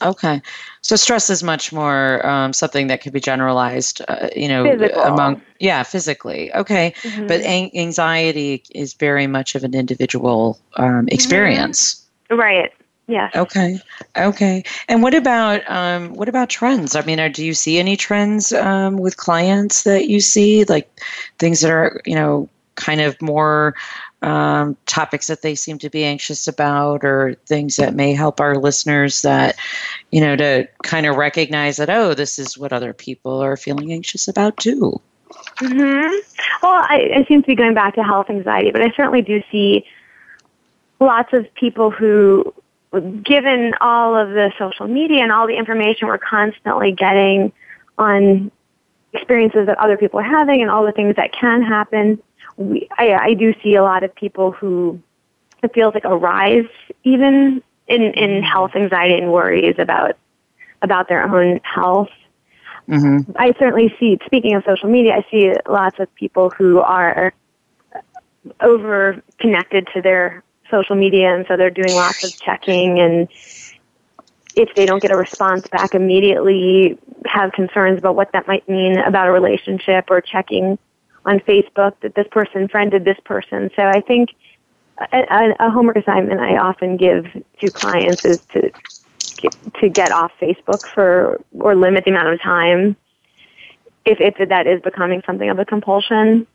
[0.00, 0.42] Okay,
[0.80, 5.02] so stress is much more um, something that can be generalized, uh, you know, Physical.
[5.02, 6.52] among yeah, physically.
[6.54, 7.26] Okay, mm-hmm.
[7.26, 11.08] but an- anxiety is very much of an individual um, mm-hmm.
[11.08, 12.06] experience.
[12.30, 12.40] Mm-hmm.
[12.40, 12.72] Right.
[13.08, 13.34] Yes.
[13.34, 13.80] Okay.
[14.18, 14.62] Okay.
[14.86, 16.94] And what about um, what about trends?
[16.94, 20.90] I mean, are, do you see any trends um, with clients that you see, like
[21.38, 23.74] things that are you know kind of more
[24.22, 28.56] um, topics that they seem to be anxious about or things that may help our
[28.58, 29.56] listeners that
[30.10, 33.92] you know to kind of recognize that oh this is what other people are feeling
[33.92, 35.00] anxious about too
[35.60, 36.16] mm-hmm.
[36.62, 39.40] well I, I seem to be going back to health anxiety but i certainly do
[39.52, 39.86] see
[40.98, 42.52] lots of people who
[43.22, 47.52] given all of the social media and all the information we're constantly getting
[47.98, 48.50] on
[49.12, 52.20] experiences that other people are having and all the things that can happen
[52.58, 55.00] we, I, I do see a lot of people who
[55.62, 56.68] it feels like a rise
[57.04, 58.42] even in, in mm-hmm.
[58.44, 60.16] health anxiety and worries about
[60.82, 62.10] about their own health.
[62.88, 63.32] Mm-hmm.
[63.36, 67.32] I certainly see, speaking of social media, I see lots of people who are
[68.60, 73.28] over connected to their social media and so they're doing lots of checking and
[74.54, 78.98] if they don't get a response back immediately have concerns about what that might mean
[78.98, 80.78] about a relationship or checking
[81.28, 83.70] on Facebook that this person friended this person.
[83.76, 84.30] So I think
[85.12, 87.26] a, a homework assignment I often give
[87.60, 88.70] to clients is to
[89.80, 92.96] to get off Facebook for or limit the amount of time
[94.04, 96.46] if if that is becoming something of a compulsion.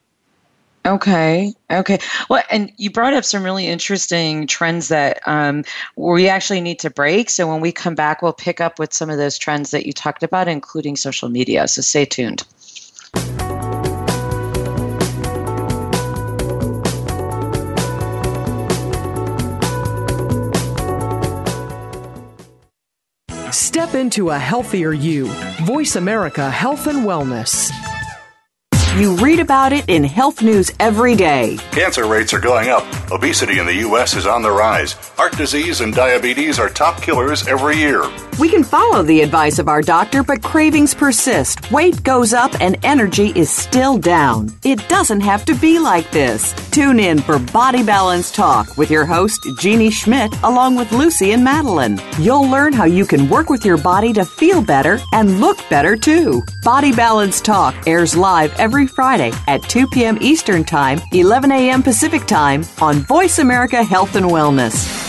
[0.85, 1.53] Okay.
[1.71, 1.97] Okay.
[2.29, 5.63] Well, and you brought up some really interesting trends that um,
[5.95, 7.29] we actually need to break.
[7.29, 9.93] So when we come back, we'll pick up with some of those trends that you
[9.93, 11.69] talked about, including social media.
[11.69, 12.43] So stay tuned.
[23.83, 25.27] Step into a healthier you.
[25.65, 27.82] Voice America Health and Wellness.
[28.95, 31.57] You read about it in health news every day.
[31.71, 32.83] Cancer rates are going up.
[33.11, 34.15] Obesity in the U.S.
[34.15, 34.93] is on the rise.
[35.17, 38.03] Heart disease and diabetes are top killers every year.
[38.39, 41.71] We can follow the advice of our doctor, but cravings persist.
[41.71, 44.51] Weight goes up and energy is still down.
[44.63, 46.53] It doesn't have to be like this.
[46.69, 51.43] Tune in for Body Balance Talk with your host, Jeannie Schmidt, along with Lucy and
[51.43, 51.99] Madeline.
[52.19, 55.95] You'll learn how you can work with your body to feel better and look better
[55.95, 56.43] too.
[56.63, 60.17] Body Balance Talk airs live every Friday at 2 p.m.
[60.21, 61.83] Eastern Time, 11 a.m.
[61.83, 65.03] Pacific Time on Voice America Health and Wellness.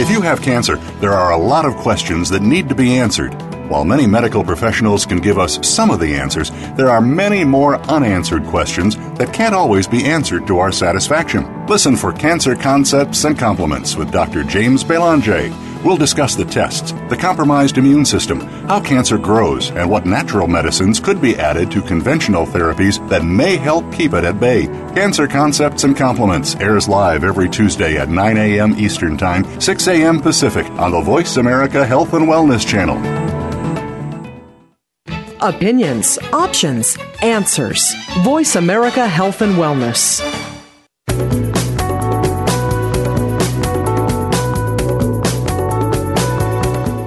[0.00, 3.34] If you have cancer, there are a lot of questions that need to be answered.
[3.68, 7.76] While many medical professionals can give us some of the answers, there are many more
[7.82, 11.66] unanswered questions that can't always be answered to our satisfaction.
[11.66, 14.44] Listen for Cancer Concepts and Compliments with Dr.
[14.44, 15.50] James Belanger.
[15.84, 21.00] We'll discuss the tests, the compromised immune system, how cancer grows, and what natural medicines
[21.00, 24.66] could be added to conventional therapies that may help keep it at bay.
[24.94, 28.78] Cancer Concepts and Compliments airs live every Tuesday at 9 a.m.
[28.78, 30.20] Eastern Time, 6 a.m.
[30.20, 32.98] Pacific on the Voice America Health and Wellness Channel.
[35.42, 37.92] Opinions, options, answers.
[38.22, 40.31] Voice America Health and Wellness.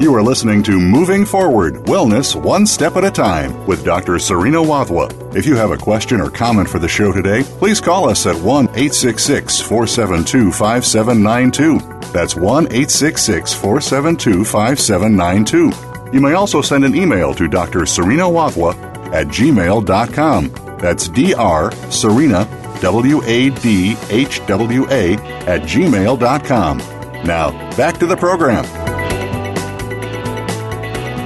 [0.06, 4.20] You are listening to Moving Forward Wellness One Step at a Time with Dr.
[4.20, 5.36] Serena Wadhwa.
[5.36, 8.36] If you have a question or comment for the show today, please call us at
[8.36, 11.80] 1 866 472 5792.
[12.14, 16.12] That's 1 866 472 5792.
[16.14, 17.88] You may also send an email to Dr.
[17.88, 18.76] Serena Wadhwa
[19.12, 20.78] at gmail.com.
[20.78, 21.72] That's Dr.
[21.92, 25.14] Serena, W A D H W A,
[25.48, 26.78] at gmail.com.
[27.26, 28.85] Now, back to the program.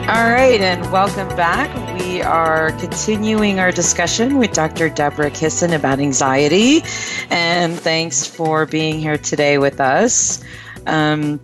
[0.10, 1.70] All right, and welcome back.
[2.00, 4.90] We are continuing our discussion with Dr.
[4.90, 6.82] Debra Kissen about anxiety,
[7.30, 10.44] and thanks for being here today with us.
[10.88, 11.40] Um,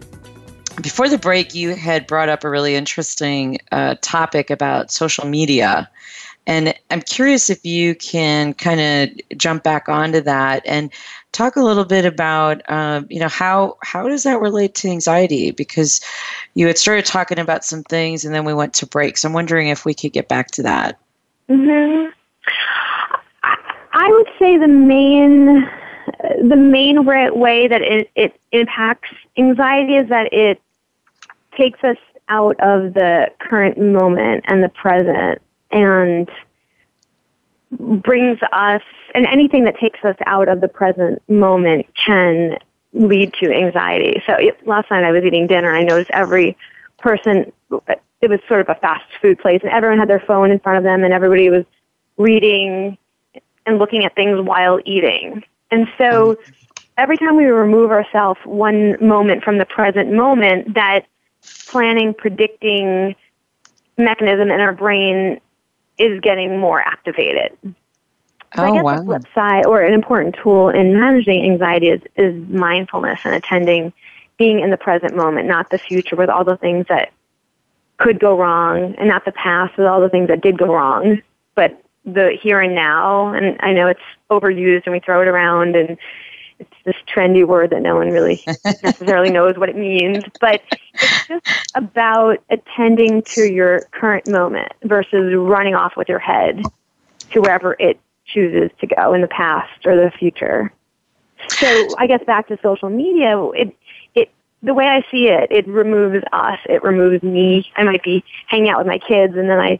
[0.81, 5.87] before the break, you had brought up a really interesting uh, topic about social media.
[6.47, 10.91] And I'm curious if you can kind of jump back onto that and
[11.35, 15.51] talk a little bit about um, you know how how does that relate to anxiety?
[15.51, 16.01] Because
[16.53, 19.33] you had started talking about some things and then we went to break so i'm
[19.33, 20.97] wondering if we could get back to that.
[21.49, 22.09] Mm-hmm.
[23.93, 25.69] i would say the main
[26.41, 30.59] the main way that it, it impacts anxiety is that it
[31.55, 31.97] takes us
[32.29, 35.41] out of the current moment and the present.
[35.71, 36.29] And
[37.71, 38.81] brings us,
[39.13, 42.57] and anything that takes us out of the present moment can
[42.93, 44.21] lead to anxiety.
[44.25, 45.75] So last night I was eating dinner.
[45.75, 46.57] I noticed every
[46.97, 47.51] person,
[48.21, 50.77] it was sort of a fast food place, and everyone had their phone in front
[50.77, 51.65] of them, and everybody was
[52.17, 52.97] reading
[53.65, 55.43] and looking at things while eating.
[55.71, 56.37] And so
[56.97, 61.05] every time we remove ourselves one moment from the present moment, that
[61.67, 63.15] planning, predicting
[63.97, 65.39] mechanism in our brain
[65.97, 67.57] is getting more activated.
[67.63, 68.99] So oh, I guess wow.
[68.99, 73.91] the flip side, or an important tool in managing anxiety, is, is mindfulness and attending,
[74.37, 77.11] being in the present moment, not the future with all the things that
[77.97, 81.21] could go wrong, and not the past with all the things that did go wrong,
[81.55, 83.33] but the here and now.
[83.33, 85.97] And I know it's overused and we throw it around, and
[86.59, 88.43] it's this trendy word that no one really
[88.83, 90.61] necessarily knows what it means, but
[90.93, 96.63] it's just about attending to your current moment versus running off with your head
[97.31, 100.71] to wherever it chooses to go in the past or the future.
[101.49, 103.75] So I guess back to social media, it
[104.15, 104.31] it
[104.63, 107.71] the way I see it, it removes us, it removes me.
[107.75, 109.79] I might be hanging out with my kids and then I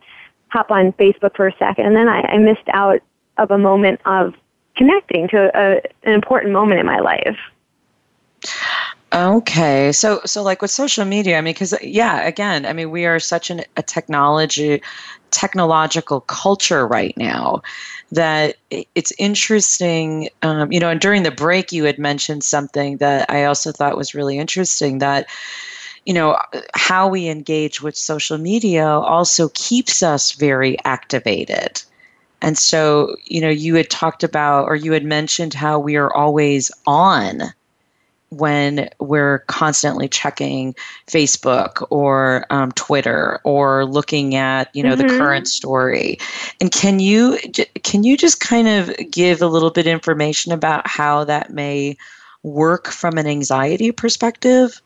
[0.50, 3.02] hop on Facebook for a second and then I, I missed out
[3.38, 4.34] of a moment of
[4.76, 7.38] connecting to a, an important moment in my life.
[9.14, 13.06] Okay, so so like with social media, I mean, because yeah, again, I mean, we
[13.06, 14.82] are such an, a technology
[15.32, 17.62] technological culture right now
[18.12, 20.30] that it's interesting.
[20.42, 23.98] Um, you know, and during the break, you had mentioned something that I also thought
[23.98, 25.28] was really interesting that
[26.06, 26.38] you know
[26.76, 31.82] how we engage with social media also keeps us very activated
[32.46, 36.14] and so, you know, you had talked about or you had mentioned how we are
[36.14, 37.42] always on
[38.30, 40.76] when we're constantly checking
[41.08, 45.08] Facebook or um, Twitter or looking at you know mm-hmm.
[45.08, 46.20] the current story.
[46.62, 47.40] And can you
[47.82, 51.98] can you just kind of give a little bit information about how that may
[52.44, 54.80] work from an anxiety perspective?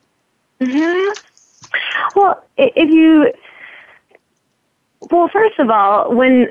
[0.61, 1.11] Mm-hmm.
[2.15, 3.33] Well, if you
[5.01, 6.47] well, first of all, when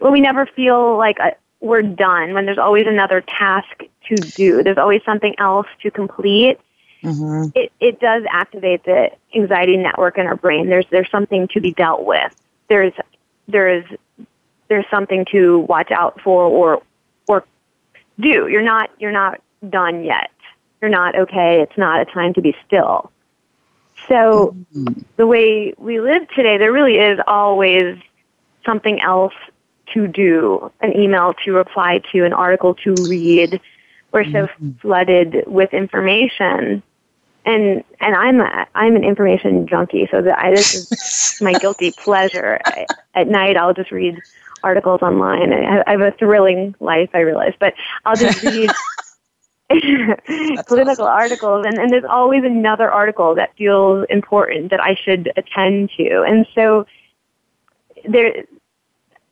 [0.00, 1.30] when we never feel like uh,
[1.60, 6.58] we're done, when there's always another task to do, there's always something else to complete.
[7.02, 7.50] Mm-hmm.
[7.54, 10.68] It it does activate the anxiety network in our brain.
[10.68, 12.34] There's there's something to be dealt with.
[12.68, 12.92] There's
[13.48, 13.84] there's
[14.68, 16.82] there's something to watch out for or
[17.28, 17.44] or
[18.18, 18.48] do.
[18.48, 20.30] You're not you're not done yet.
[20.80, 21.62] You're not okay.
[21.62, 23.10] It's not a time to be still.
[24.08, 25.00] So mm-hmm.
[25.16, 27.98] the way we live today, there really is always
[28.64, 29.34] something else
[29.94, 33.60] to do, an email to reply to, an article to read.
[34.12, 34.70] We're so mm-hmm.
[34.80, 36.82] flooded with information.
[37.44, 41.92] and and I'm a, I'm an information junkie, so that I, this is my guilty
[41.92, 42.60] pleasure.
[42.64, 44.20] I, at night, I'll just read
[44.62, 45.52] articles online.
[45.52, 47.74] I, I have a thrilling life, I realize, but
[48.04, 48.70] I'll just read
[50.66, 51.06] political awesome.
[51.06, 56.22] articles, and, and there's always another article that feels important that I should attend to,
[56.22, 56.86] and so
[58.08, 58.44] there,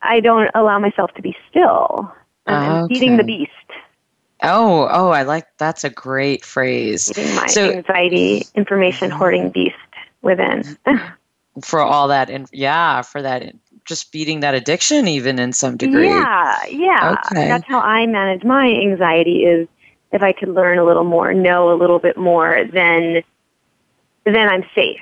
[0.03, 2.13] I don't allow myself to be still.
[2.47, 2.67] I'm okay.
[2.67, 3.51] Ah, feeding the beast.
[4.43, 7.11] Oh, oh, I like that's a great phrase.
[7.15, 9.19] Feeding my so, anxiety, information mm-hmm.
[9.19, 9.77] hoarding beast
[10.23, 10.77] within.
[11.63, 13.55] for all that, and yeah, for that,
[13.85, 16.09] just beating that addiction, even in some degree.
[16.09, 17.17] Yeah, yeah.
[17.27, 17.49] Okay.
[17.49, 19.45] That's how I manage my anxiety.
[19.45, 19.69] Is
[20.15, 23.23] if I could learn a little more, know a little bit more, then
[24.25, 25.01] then I'm safe.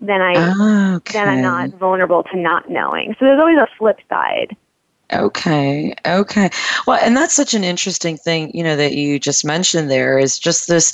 [0.00, 1.12] Then I okay.
[1.12, 3.14] then I'm not vulnerable to not knowing.
[3.18, 4.56] So there's always a flip side.
[5.12, 5.94] Okay.
[6.06, 6.50] Okay.
[6.86, 10.38] Well, and that's such an interesting thing, you know, that you just mentioned there is
[10.38, 10.92] just this,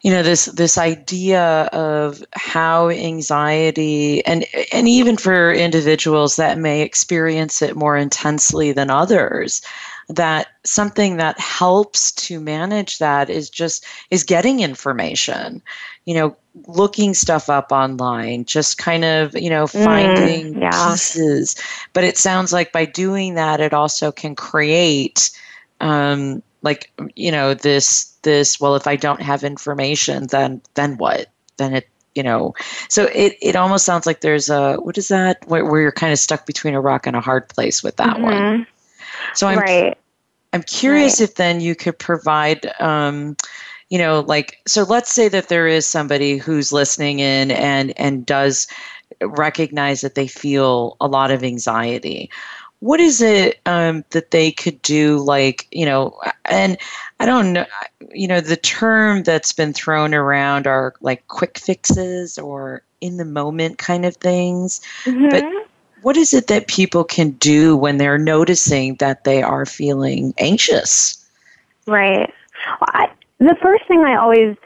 [0.00, 6.80] you know, this this idea of how anxiety and and even for individuals that may
[6.80, 9.60] experience it more intensely than others,
[10.14, 15.62] that something that helps to manage that is just is getting information
[16.04, 16.36] you know
[16.66, 20.90] looking stuff up online just kind of you know mm, finding mm, yeah.
[20.90, 21.56] pieces
[21.92, 25.30] but it sounds like by doing that it also can create
[25.80, 31.26] um like you know this this well if i don't have information then then what
[31.56, 32.54] then it you know
[32.88, 36.12] so it, it almost sounds like there's a what is that where, where you're kind
[36.12, 38.24] of stuck between a rock and a hard place with that mm-hmm.
[38.24, 38.66] one
[39.34, 39.96] so i'm right.
[40.52, 41.28] I'm curious right.
[41.28, 43.36] if then you could provide, um,
[43.88, 44.82] you know, like so.
[44.82, 48.66] Let's say that there is somebody who's listening in and and does
[49.20, 52.30] recognize that they feel a lot of anxiety.
[52.80, 55.18] What is it um, that they could do?
[55.18, 56.76] Like you know, and
[57.20, 57.66] I don't know.
[58.12, 63.24] You know, the term that's been thrown around are like quick fixes or in the
[63.24, 65.28] moment kind of things, mm-hmm.
[65.28, 65.44] but
[66.02, 71.24] what is it that people can do when they're noticing that they are feeling anxious?
[71.86, 72.32] Right.
[72.80, 74.56] Well, I, the first thing I always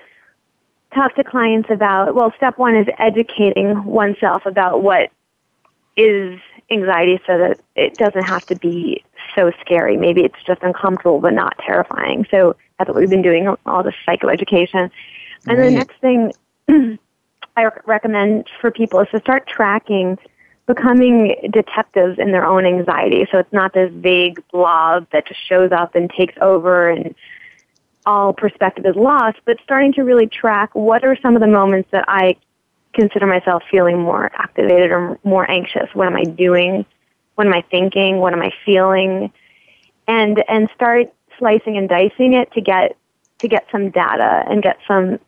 [0.94, 5.10] talk to clients about, well, step one is educating oneself about what
[5.96, 9.96] is anxiety so that it doesn't have to be so scary.
[9.96, 12.26] Maybe it's just uncomfortable but not terrifying.
[12.30, 14.90] So that's what we've been doing, all the psychoeducation.
[15.46, 15.64] And right.
[15.64, 16.32] the next thing
[17.56, 20.18] I recommend for people is to start tracking
[20.66, 23.26] becoming detectives in their own anxiety.
[23.30, 27.14] So it's not this vague blob that just shows up and takes over and
[28.04, 31.90] all perspective is lost, but starting to really track what are some of the moments
[31.90, 32.36] that I
[32.94, 35.88] consider myself feeling more activated or more anxious.
[35.92, 36.84] What am I doing?
[37.34, 38.18] What am I thinking?
[38.18, 39.32] What am I feeling?
[40.08, 42.96] And and start slicing and dicing it to get
[43.38, 45.18] to get some data and get some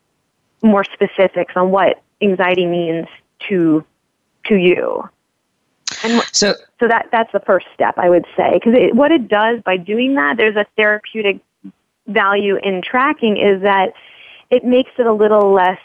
[0.63, 3.07] more specifics on what anxiety means
[3.49, 3.85] to
[4.45, 5.09] to you.
[6.05, 9.61] And so, so that that's the first step, I would say, because what it does
[9.63, 11.41] by doing that, there's a therapeutic
[12.07, 13.93] value in tracking, is that
[14.51, 15.81] it makes it a little less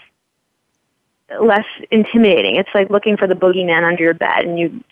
[1.41, 2.55] less intimidating.
[2.55, 4.84] It's like looking for the boogeyman under your bed, and you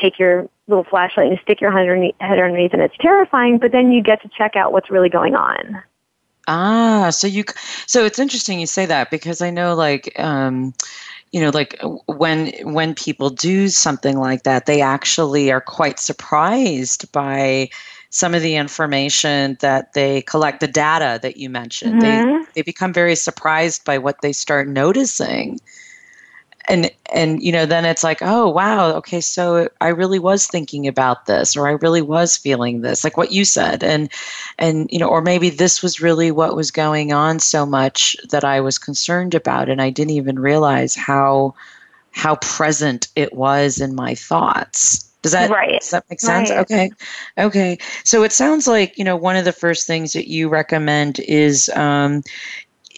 [0.00, 3.58] take your little flashlight and stick your head underneath, head underneath, and it's terrifying.
[3.58, 5.82] But then you get to check out what's really going on.
[6.48, 7.44] Ah, so you,
[7.86, 10.12] so it's interesting you say that because I know like.
[10.18, 10.74] Um,
[11.36, 17.12] you know like when when people do something like that they actually are quite surprised
[17.12, 17.68] by
[18.08, 22.38] some of the information that they collect the data that you mentioned mm-hmm.
[22.38, 25.60] they they become very surprised by what they start noticing
[26.68, 30.86] and and you know then it's like oh wow okay so i really was thinking
[30.86, 34.10] about this or i really was feeling this like what you said and
[34.58, 38.44] and you know or maybe this was really what was going on so much that
[38.44, 41.54] i was concerned about and i didn't even realize how
[42.12, 45.80] how present it was in my thoughts does that right.
[45.80, 46.50] does that make sense?
[46.50, 46.58] Right.
[46.60, 46.90] Okay.
[47.36, 47.78] Okay.
[48.04, 51.68] So it sounds like, you know, one of the first things that you recommend is
[51.70, 52.22] um,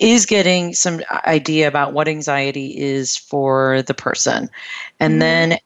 [0.00, 4.48] is getting some idea about what anxiety is for the person.
[5.00, 5.20] And mm-hmm.
[5.20, 5.58] then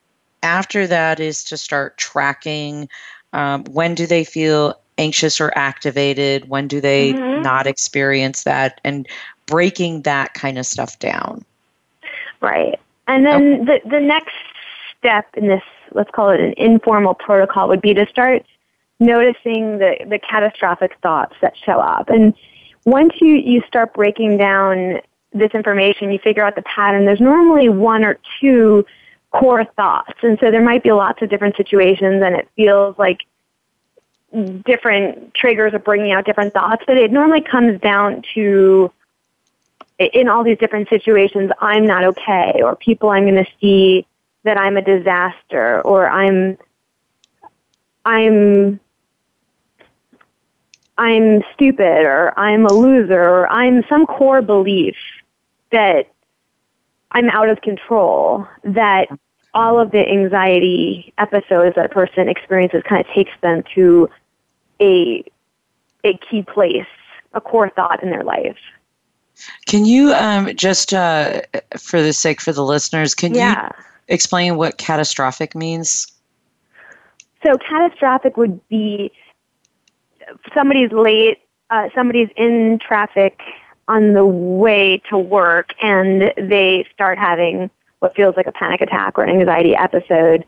[0.42, 2.88] after that is to start tracking
[3.32, 7.42] um, when do they feel anxious or activated, when do they mm-hmm.
[7.42, 9.08] not experience that, and
[9.46, 11.44] breaking that kind of stuff down.
[12.40, 12.78] Right.
[13.08, 13.80] And then okay.
[13.84, 14.34] the, the next
[14.98, 15.62] step in this,
[15.92, 18.44] let's call it an informal protocol, would be to start
[19.00, 22.08] noticing the, the catastrophic thoughts that show up.
[22.08, 22.34] And
[22.84, 25.00] once you, you start breaking down
[25.32, 28.84] this information, you figure out the pattern, there's normally one or two
[29.30, 30.14] core thoughts.
[30.22, 33.20] And so there might be lots of different situations and it feels like
[34.64, 38.90] different triggers are bringing out different thoughts, but it normally comes down to
[39.98, 44.06] in all these different situations, I'm not okay, or people I'm going to see
[44.44, 46.58] that I'm a disaster, or I'm,
[48.04, 48.80] I'm,
[50.98, 54.96] I'm stupid, or I'm a loser, or I'm some core belief
[55.70, 56.06] that
[57.12, 59.08] I'm out of control, that
[59.54, 64.08] all of the anxiety episodes that a person experiences kind of takes them to
[64.80, 65.24] a
[66.04, 66.86] a key place,
[67.32, 68.58] a core thought in their life.
[69.66, 71.42] Can you um, just, uh,
[71.78, 73.66] for the sake for the listeners, can yeah.
[73.66, 76.06] you explain what catastrophic means?
[77.44, 79.12] So catastrophic would be
[80.54, 81.38] somebody's late,
[81.70, 83.40] uh, somebody's in traffic
[83.88, 89.18] on the way to work, and they start having what feels like a panic attack
[89.18, 90.44] or an anxiety episode,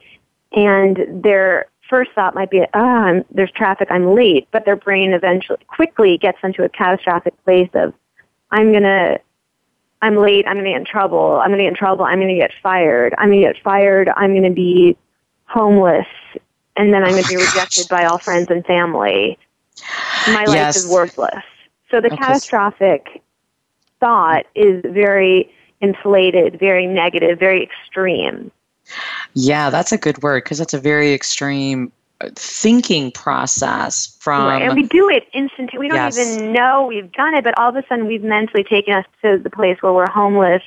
[0.53, 5.13] and their first thought might be, ah, oh, there's traffic, I'm late, but their brain
[5.13, 7.93] eventually quickly gets into a catastrophic place of,
[8.51, 9.19] I'm gonna,
[10.01, 12.53] I'm late, I'm gonna get in trouble, I'm gonna get in trouble, I'm gonna get
[12.63, 14.97] fired, I'm gonna get fired, I'm gonna be
[15.47, 16.07] homeless,
[16.77, 19.39] and then I'm gonna be rejected by all friends and family.
[20.29, 20.77] My life yes.
[20.77, 21.43] is worthless.
[21.91, 22.17] So the okay.
[22.17, 23.23] catastrophic
[24.01, 28.51] thought is very inflated, very negative, very extreme.
[29.35, 34.63] Yeah, that's a good word because that's a very extreme uh, thinking process from right.
[34.63, 36.17] and we do it instantly we don't yes.
[36.17, 39.37] even know we've done it but all of a sudden we've mentally taken us to
[39.37, 40.63] the place where we're homeless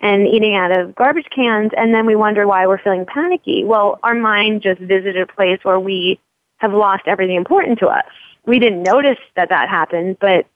[0.00, 4.00] and eating out of garbage cans and then we wonder why we're feeling panicky well
[4.02, 6.18] our mind just visited a place where we
[6.56, 8.10] have lost everything important to us
[8.46, 10.46] we didn't notice that that happened but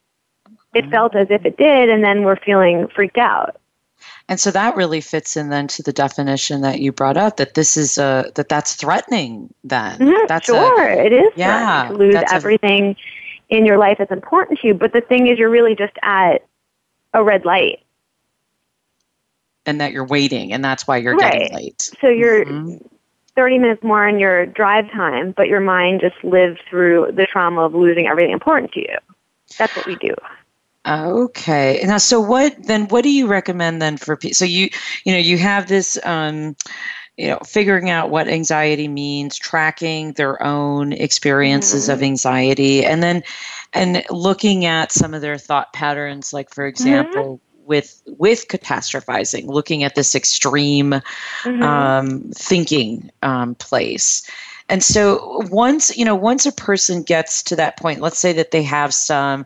[0.74, 3.56] it felt as if it did and then we're feeling freaked out
[4.28, 7.54] and so that really fits in then to the definition that you brought up that
[7.54, 9.98] this is a that that's threatening then.
[9.98, 12.96] Mm-hmm, that's sure, a, it is yeah, to lose everything
[13.50, 14.74] a, in your life that's important to you.
[14.74, 16.44] But the thing is you're really just at
[17.14, 17.80] a red light.
[19.64, 21.32] And that you're waiting and that's why you're right.
[21.32, 21.90] getting late.
[22.00, 22.84] So you're mm-hmm.
[23.36, 27.62] 30 minutes more in your drive time, but your mind just lived through the trauma
[27.62, 28.96] of losing everything important to you.
[29.58, 30.14] That's what we do.
[30.86, 31.82] Okay.
[31.84, 32.86] Now, so what then?
[32.88, 34.34] What do you recommend then for people?
[34.34, 34.68] So you,
[35.04, 36.54] you know, you have this, um,
[37.16, 41.92] you know, figuring out what anxiety means, tracking their own experiences mm-hmm.
[41.92, 43.24] of anxiety, and then,
[43.72, 47.40] and looking at some of their thought patterns, like for example.
[47.66, 51.62] With with catastrophizing, looking at this extreme mm-hmm.
[51.62, 54.28] um, thinking um, place,
[54.68, 58.52] and so once you know once a person gets to that point, let's say that
[58.52, 59.44] they have some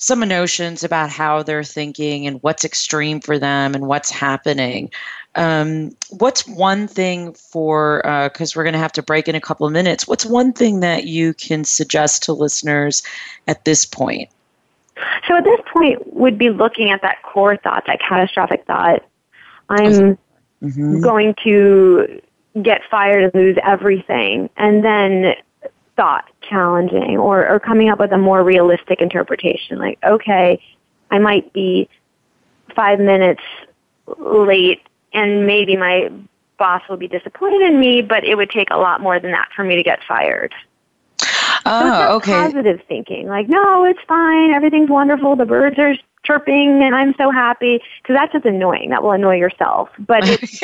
[0.00, 4.90] some notions about how they're thinking and what's extreme for them and what's happening.
[5.34, 9.40] Um, what's one thing for, because uh, we're going to have to break in a
[9.42, 13.02] couple of minutes, what's one thing that you can suggest to listeners
[13.46, 14.30] at this point?
[15.28, 15.60] So at this
[16.06, 19.04] would be looking at that core thought, that catastrophic thought.
[19.68, 20.18] I'm
[20.62, 21.00] mm-hmm.
[21.00, 22.20] going to
[22.62, 24.50] get fired and lose everything.
[24.56, 25.34] And then
[25.96, 29.78] thought challenging or, or coming up with a more realistic interpretation.
[29.78, 30.62] Like, okay,
[31.10, 31.88] I might be
[32.74, 33.42] five minutes
[34.18, 34.80] late
[35.12, 36.10] and maybe my
[36.58, 39.48] boss will be disappointed in me, but it would take a lot more than that
[39.54, 40.54] for me to get fired.
[41.66, 42.32] Oh, so okay.
[42.32, 45.94] Positive thinking, like, no, it's fine, everything's wonderful, the birds are
[46.24, 47.80] chirping, and I'm so happy.
[48.02, 48.90] Because that's just annoying.
[48.90, 49.90] That will annoy yourself.
[49.98, 50.62] But it's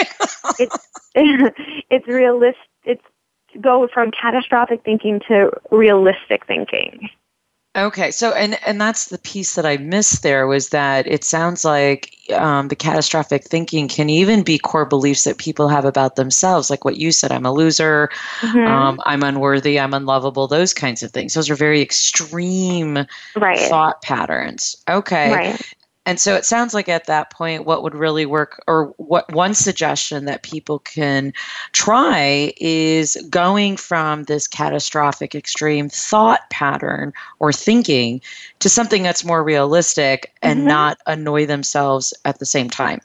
[1.14, 1.56] it's
[1.90, 2.60] it's realistic.
[2.84, 3.02] It's
[3.60, 7.08] go from catastrophic thinking to realistic thinking.
[7.76, 11.62] Okay, so and and that's the piece that I missed there was that it sounds
[11.62, 16.70] like um, the catastrophic thinking can even be core beliefs that people have about themselves,
[16.70, 18.08] like what you said: I'm a loser,
[18.40, 18.66] mm-hmm.
[18.66, 20.46] um, I'm unworthy, I'm unlovable.
[20.46, 21.34] Those kinds of things.
[21.34, 23.04] Those are very extreme
[23.36, 23.58] right.
[23.58, 24.82] thought patterns.
[24.88, 25.74] Okay, right.
[26.06, 29.54] And so it sounds like at that point, what would really work, or what one
[29.54, 31.32] suggestion that people can
[31.72, 38.20] try is going from this catastrophic extreme thought pattern or thinking
[38.60, 40.68] to something that's more realistic and mm-hmm.
[40.68, 43.00] not annoy themselves at the same time.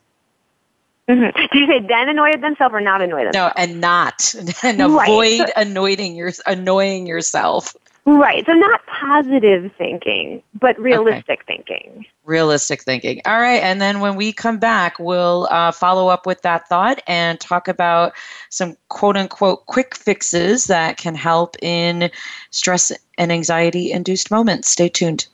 [1.09, 1.41] Mm-hmm.
[1.51, 3.55] Did you say then annoy themselves or not annoy themselves?
[3.57, 5.51] No, and not and avoid right.
[5.57, 7.75] annoying your annoying yourself.
[8.05, 8.45] Right.
[8.45, 11.57] So not positive thinking, but realistic okay.
[11.57, 12.05] thinking.
[12.25, 13.21] Realistic thinking.
[13.25, 13.61] All right.
[13.61, 17.67] And then when we come back, we'll uh, follow up with that thought and talk
[17.67, 18.13] about
[18.49, 22.09] some quote unquote quick fixes that can help in
[22.49, 24.69] stress and anxiety induced moments.
[24.69, 25.27] Stay tuned.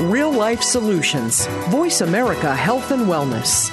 [0.00, 1.48] Real life solutions.
[1.70, 3.68] Voice America Health and Wellness.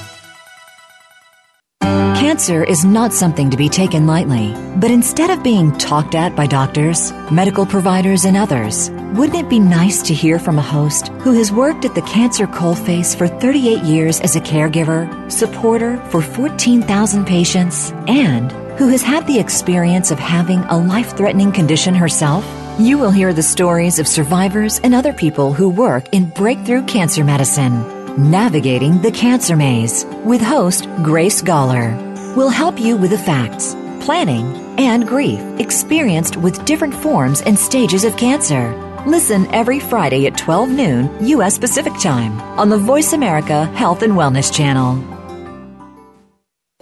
[2.18, 6.48] Cancer is not something to be taken lightly, but instead of being talked at by
[6.48, 11.34] doctors, medical providers, and others, wouldn't it be nice to hear from a host who
[11.34, 17.26] has worked at the cancer coalface for 38 years as a caregiver, supporter for 14,000
[17.28, 22.44] patients, and who has had the experience of having a life threatening condition herself?
[22.78, 27.24] You will hear the stories of survivors and other people who work in breakthrough cancer
[27.24, 28.30] medicine.
[28.30, 31.96] Navigating the Cancer Maze with host Grace Galler
[32.36, 34.46] will help you with the facts, planning,
[34.78, 38.74] and grief experienced with different forms and stages of cancer.
[39.08, 41.58] Listen every Friday at 12 noon U.S.
[41.58, 45.15] Pacific Time on the Voice America Health and Wellness Channel.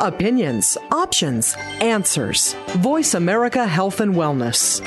[0.00, 2.54] Opinions, options, answers.
[2.80, 4.84] Voice America Health and Wellness.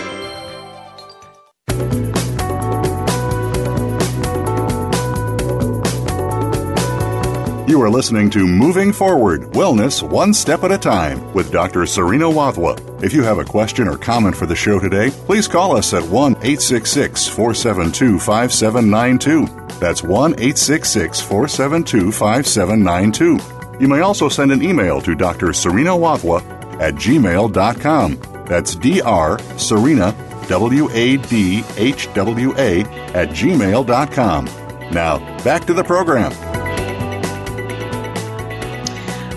[7.68, 11.88] You are listening to Moving Forward Wellness One Step at a Time with Dr.
[11.88, 13.04] Serena Wadhwa.
[13.04, 16.04] If you have a question or comment for the show today, please call us at
[16.04, 19.48] 1 866 472 5792.
[19.80, 23.59] That's 1 866 472 5792.
[23.80, 25.54] You may also send an email to Dr.
[25.54, 26.42] Serena Wadhwa
[26.82, 28.20] at gmail.com.
[28.46, 29.40] That's Dr.
[29.58, 30.16] Serena,
[30.48, 32.82] W A D H W A,
[33.14, 34.46] at gmail.com.
[34.92, 36.49] Now, back to the program.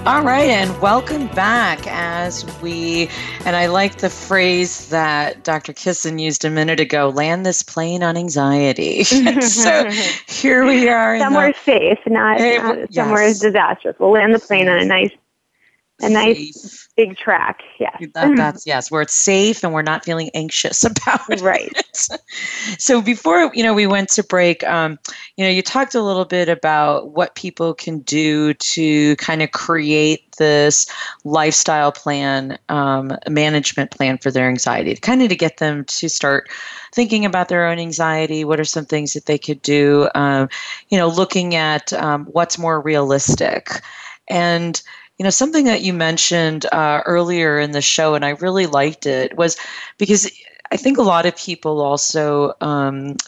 [0.04, 3.08] All right, and welcome back as we,
[3.46, 5.72] and I like the phrase that Dr.
[5.72, 9.04] Kissen used a minute ago land this plane on anxiety.
[9.04, 9.88] so
[10.26, 11.20] here we are.
[11.20, 12.94] Somewhere the, safe, not, hey, not yes.
[12.94, 13.94] somewhere disastrous.
[14.00, 15.12] We'll land the plane on a nice
[16.00, 17.62] a nice big track.
[17.78, 18.04] Yes.
[18.14, 21.40] That, that's yes, where it's safe and we're not feeling anxious about it.
[21.40, 21.72] Right.
[22.78, 24.98] so before you know we went to break, um,
[25.36, 29.52] you know, you talked a little bit about what people can do to kind of
[29.52, 30.86] create this
[31.24, 36.48] lifestyle plan, um, management plan for their anxiety, kind of to get them to start
[36.92, 38.44] thinking about their own anxiety.
[38.44, 40.08] What are some things that they could do?
[40.14, 40.48] Um,
[40.88, 43.82] you know, looking at um, what's more realistic
[44.28, 44.82] and
[45.22, 49.06] you know, something that you mentioned uh, earlier in the show, and I really liked
[49.06, 49.56] it, was
[49.96, 50.28] because
[50.72, 53.18] I think a lot of people also um,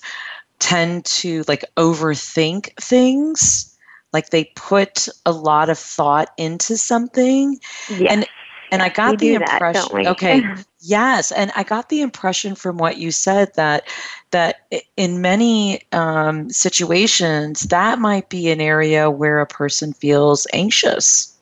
[0.58, 3.78] tend to like overthink things.
[4.12, 7.60] Like they put a lot of thought into something.
[7.88, 8.10] Yes.
[8.10, 8.26] And
[8.72, 10.42] and I got we the impression that, okay,
[10.80, 13.86] yes, and I got the impression from what you said that
[14.32, 14.66] that
[14.96, 21.33] in many um, situations that might be an area where a person feels anxious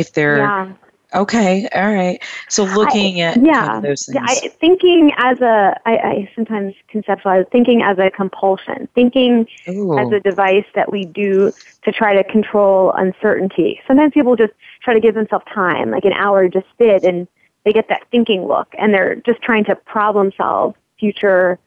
[0.00, 0.72] if they're yeah.
[1.14, 4.18] okay all right so looking I, at yeah those things.
[4.20, 9.98] I, thinking as a I, I sometimes conceptualize thinking as a compulsion thinking Ooh.
[9.98, 14.94] as a device that we do to try to control uncertainty sometimes people just try
[14.94, 17.28] to give themselves time like an hour just sit and
[17.64, 21.58] they get that thinking look and they're just trying to problem solve future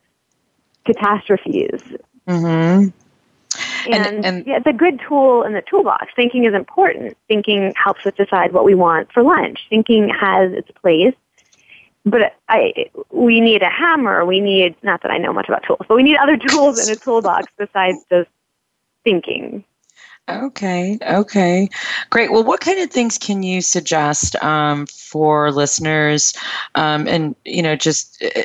[0.86, 1.82] catastrophes
[2.28, 2.90] mm-hmm.
[3.86, 6.08] And, and, and yeah, it's a good tool in the toolbox.
[6.16, 7.18] Thinking is important.
[7.28, 9.66] Thinking helps us decide what we want for lunch.
[9.70, 11.16] Thinking has its place.
[12.06, 14.26] But I, we need a hammer.
[14.26, 16.94] We need, not that I know much about tools, but we need other tools in
[16.94, 18.30] a toolbox besides just
[19.04, 19.64] thinking.
[20.30, 21.68] Okay, okay,
[22.10, 22.32] great.
[22.32, 26.34] Well, what kind of things can you suggest um, for listeners,
[26.76, 28.44] um, and you know, just uh,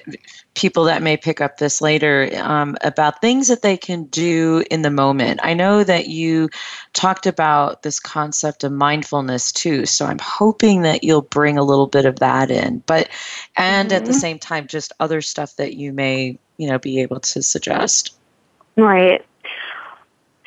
[0.54, 4.82] people that may pick up this later um, about things that they can do in
[4.82, 5.38] the moment?
[5.44, 6.48] I know that you
[6.94, 11.86] talked about this concept of mindfulness too, so I'm hoping that you'll bring a little
[11.86, 13.08] bit of that in, but
[13.56, 13.96] and mm-hmm.
[13.96, 14.20] at the mm-hmm.
[14.20, 18.16] same time, just other stuff that you may you know be able to suggest.
[18.76, 19.24] Right.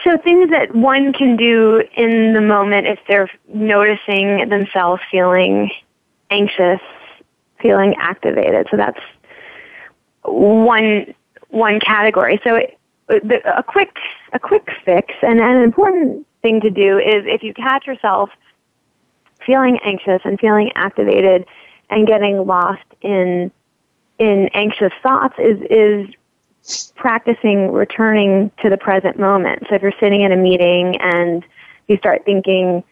[0.03, 5.69] So things that one can do in the moment if they're noticing themselves feeling
[6.29, 6.79] anxious,
[7.61, 8.67] feeling activated.
[8.71, 8.99] So that's
[10.23, 11.13] one
[11.49, 12.39] one category.
[12.43, 12.77] So it,
[13.07, 13.95] the, a quick
[14.33, 18.29] a quick fix and an important thing to do is if you catch yourself
[19.45, 21.45] feeling anxious and feeling activated
[21.89, 23.51] and getting lost in
[24.17, 26.07] in anxious thoughts is is
[26.95, 29.63] practicing returning to the present moment.
[29.69, 31.43] So if you're sitting in a meeting and
[31.87, 32.83] you start thinking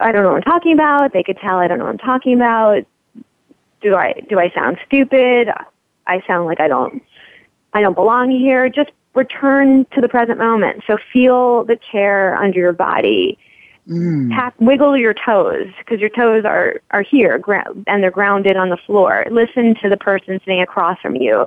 [0.00, 1.12] I don't know what I'm talking about.
[1.12, 2.84] They could tell I don't know what I'm talking about.
[3.80, 5.48] Do I do I sound stupid?
[6.06, 7.02] I sound like I don't
[7.72, 8.68] I don't belong here.
[8.68, 10.82] Just return to the present moment.
[10.86, 13.38] So feel the chair under your body.
[13.88, 14.30] Mm.
[14.34, 17.42] Tap, wiggle your toes because your toes are are here
[17.86, 19.24] and they're grounded on the floor.
[19.30, 21.46] Listen to the person sitting across from you.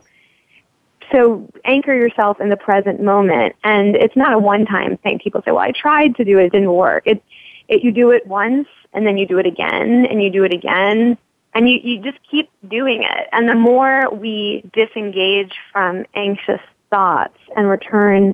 [1.11, 5.19] So anchor yourself in the present moment, and it's not a one-time thing.
[5.19, 7.21] People say, "Well, I tried to do it, it didn't work." It,
[7.67, 10.53] it you do it once, and then you do it again, and you do it
[10.53, 11.17] again,
[11.53, 13.27] and you you just keep doing it.
[13.31, 18.33] And the more we disengage from anxious thoughts and return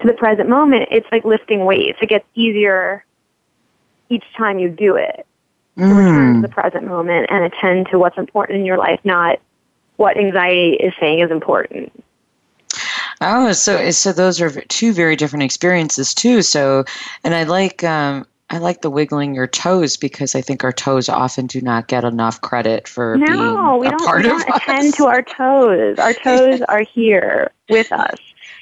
[0.00, 1.98] to the present moment, it's like lifting weights.
[2.02, 3.04] It gets easier
[4.10, 5.26] each time you do it.
[5.78, 5.96] Mm.
[5.96, 9.38] return to the present moment and attend to what's important in your life, not
[9.98, 11.92] what anxiety is saying is important.
[13.20, 16.40] Oh, so so those are two very different experiences too.
[16.42, 16.84] So,
[17.24, 21.08] and I like um, I like the wiggling your toes because I think our toes
[21.08, 24.48] often do not get enough credit for no, being we a don't, part we don't
[24.56, 25.98] attend to our toes.
[25.98, 28.16] Our toes are here with us.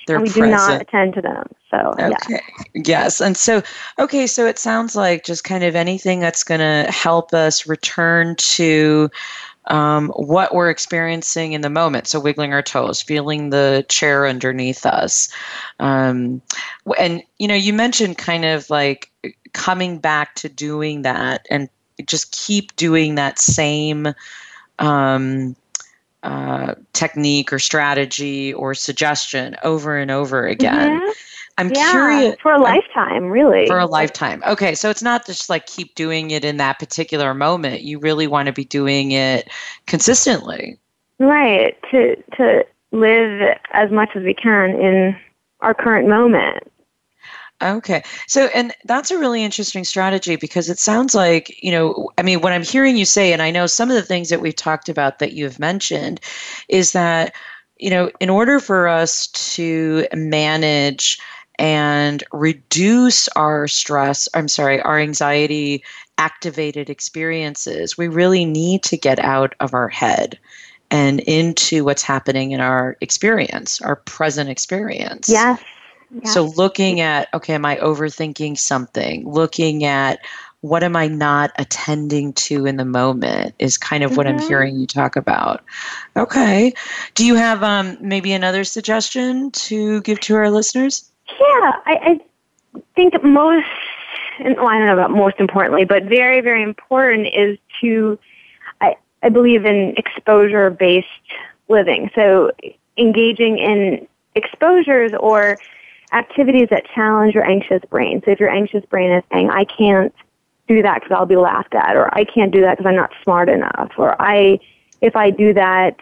[0.06, 0.50] They're and we present.
[0.50, 1.48] do not attend to them.
[1.70, 2.38] So okay, yeah.
[2.74, 3.62] yes, and so
[3.98, 8.36] okay, so it sounds like just kind of anything that's going to help us return
[8.36, 9.10] to
[9.68, 12.06] um, what we're experiencing in the moment.
[12.06, 15.28] So, wiggling our toes, feeling the chair underneath us.
[15.80, 16.40] Um,
[16.98, 19.10] and, you know, you mentioned kind of like
[19.52, 21.68] coming back to doing that and
[22.04, 24.08] just keep doing that same
[24.78, 25.56] um,
[26.22, 31.00] uh, technique or strategy or suggestion over and over again.
[31.00, 31.10] Mm-hmm.
[31.58, 33.66] I'm yeah, curious for a lifetime, really.
[33.66, 34.42] For a lifetime.
[34.46, 37.82] Okay, so it's not just like keep doing it in that particular moment.
[37.82, 39.48] You really want to be doing it
[39.86, 40.78] consistently.
[41.18, 41.76] Right.
[41.90, 45.16] To to live as much as we can in
[45.60, 46.62] our current moment.
[47.62, 48.02] Okay.
[48.26, 52.42] So, and that's a really interesting strategy because it sounds like, you know, I mean,
[52.42, 54.90] what I'm hearing you say, and I know some of the things that we've talked
[54.90, 56.20] about that you've mentioned,
[56.68, 57.34] is that,
[57.78, 61.18] you know, in order for us to manage
[61.58, 65.82] and reduce our stress, I'm sorry, our anxiety
[66.18, 70.38] activated experiences, we really need to get out of our head
[70.90, 75.28] and into what's happening in our experience, our present experience.
[75.28, 75.62] Yes.
[76.10, 76.32] yes.
[76.32, 79.28] So looking at, okay, am I overthinking something?
[79.28, 80.20] Looking at
[80.60, 84.40] what am I not attending to in the moment is kind of what mm-hmm.
[84.40, 85.62] I'm hearing you talk about.
[86.16, 86.72] Okay.
[87.14, 91.10] Do you have um, maybe another suggestion to give to our listeners?
[91.28, 92.20] Yeah, I,
[92.74, 93.66] I think most,
[94.40, 98.18] well, I don't know about most importantly, but very, very important is to,
[98.80, 101.08] I, I believe in exposure based
[101.68, 102.10] living.
[102.14, 102.52] So
[102.96, 105.58] engaging in exposures or
[106.12, 108.22] activities that challenge your anxious brain.
[108.24, 110.14] So if your anxious brain is saying, I can't
[110.68, 113.10] do that because I'll be laughed at, or I can't do that because I'm not
[113.22, 114.60] smart enough, or I,
[115.00, 115.96] if I do that,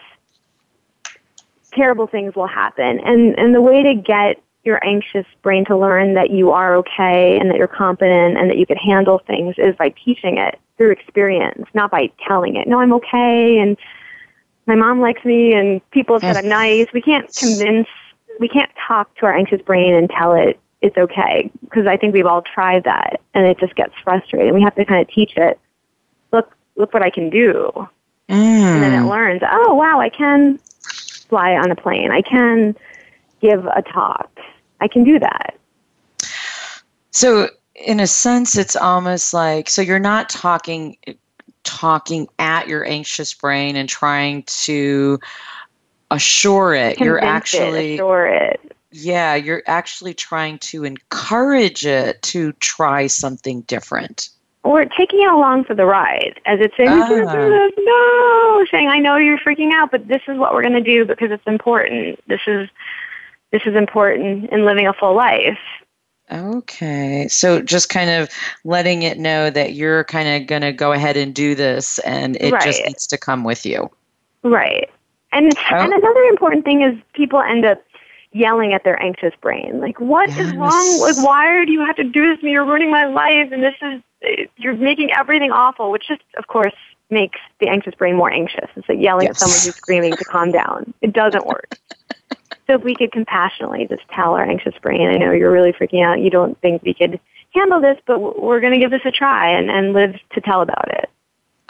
[1.73, 3.01] terrible things will happen.
[3.01, 7.39] And, and the way to get your anxious brain to learn that you are okay
[7.39, 10.91] and that you're competent and that you can handle things is by teaching it through
[10.91, 13.77] experience, not by telling it, no, I'm okay and
[14.67, 16.87] my mom likes me and people have said I'm nice.
[16.93, 17.87] We can't convince,
[18.41, 22.13] we can't talk to our anxious brain and tell it it's okay because I think
[22.15, 24.55] we've all tried that and it just gets frustrating.
[24.55, 25.59] We have to kind of teach it,
[26.33, 27.71] look, look what I can do.
[28.29, 28.35] Mm.
[28.35, 30.59] And then it learns, oh wow, I can
[31.29, 32.11] fly on a plane.
[32.11, 32.77] I can
[33.41, 34.31] give a talk.
[34.85, 35.57] I can do that.
[37.11, 40.99] So, in a sense, it's almost like so you're not talking
[41.63, 45.19] talking at your anxious brain and trying to
[46.11, 46.99] assure it.
[46.99, 48.61] Convince you're actually it, assure it.
[48.93, 54.29] Yeah, you're actually trying to encourage it to try something different.
[54.63, 57.09] Or taking it along for the ride, as it's saying, ah.
[57.79, 61.07] no, saying, I know you're freaking out, but this is what we're going to do
[61.07, 62.21] because it's important.
[62.29, 62.69] This is
[63.55, 65.61] this is important in living a full life.
[66.33, 67.29] Okay.
[67.29, 68.29] So just kind of
[68.65, 72.37] letting it know that you're kind of going to go ahead and do this and
[72.41, 72.65] it right.
[72.65, 73.89] just needs to come with you.
[74.43, 74.91] Right.
[75.31, 75.77] And oh.
[75.77, 77.81] and another important thing is people end up
[78.33, 79.81] yelling at their anxious brain.
[79.81, 80.41] Like, what yes.
[80.41, 81.01] is wrong?
[81.01, 82.51] Like, why do you have to do this to me?
[82.51, 86.75] You're ruining my life and this is you're making everything awful, which just of course
[87.09, 88.69] makes the anxious brain more anxious.
[88.75, 89.37] It's like yelling yes.
[89.37, 90.93] at someone who's screaming to calm down.
[91.03, 91.79] It doesn't work.
[92.67, 96.05] So if we could compassionately just tell our anxious brain, I know you're really freaking
[96.05, 96.21] out.
[96.21, 97.21] You don't think we could
[97.55, 100.63] handle this, but we're going to give this a try and, and live to tell
[100.63, 101.11] about it.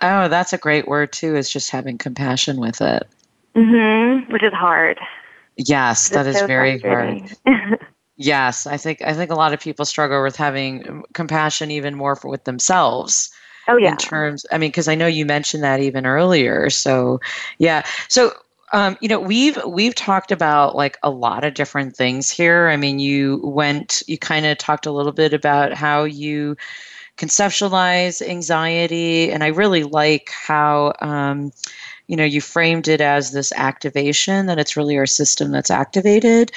[0.02, 3.08] Oh, that's a great word too, is just having compassion with it.
[3.54, 4.98] Mm-hmm, which is hard.
[5.56, 7.36] Yes, that is so very hard.
[8.16, 12.14] Yes, I think I think a lot of people struggle with having compassion even more
[12.14, 13.30] for with themselves.
[13.66, 13.92] Oh yeah.
[13.92, 16.70] In terms, I mean, because I know you mentioned that even earlier.
[16.70, 17.20] So,
[17.58, 17.84] yeah.
[18.08, 18.32] So,
[18.72, 22.68] um, you know, we've we've talked about like a lot of different things here.
[22.68, 26.56] I mean, you went, you kind of talked a little bit about how you
[27.16, 30.94] conceptualize anxiety, and I really like how.
[31.00, 31.52] Um,
[32.06, 36.52] you know you framed it as this activation that it's really our system that's activated.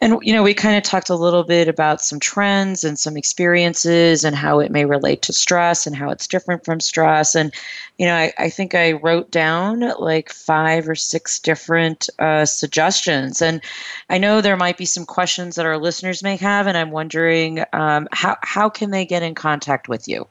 [0.00, 3.16] And you know we kind of talked a little bit about some trends and some
[3.16, 7.34] experiences and how it may relate to stress and how it's different from stress.
[7.34, 7.52] And
[7.98, 13.42] you know i, I think i wrote down like five or six different uh, suggestions.
[13.42, 13.60] And
[14.08, 17.64] i know there might be some questions that our listeners may have and i'm wondering
[17.72, 20.26] um, how, how can they get in contact with you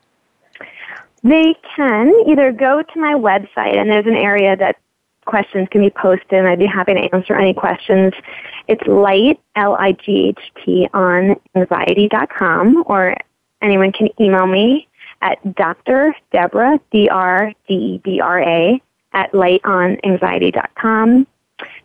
[1.24, 4.78] they can either go to my website, and there's an area that
[5.26, 8.14] questions can be posted, and I'd be happy to answer any questions.
[8.68, 13.16] It's light, L-I-G-H-T, on anxiety.com, or
[13.62, 14.88] anyone can email me
[15.22, 16.16] at Dr.
[16.32, 18.82] Debra, D-R-D-E-B-R-A,
[19.14, 21.28] at lightonanxiety.com.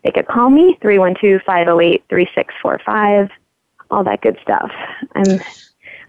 [0.05, 3.31] They could call me, 312-508-3645,
[3.91, 4.71] all that good stuff.
[5.15, 5.41] I'm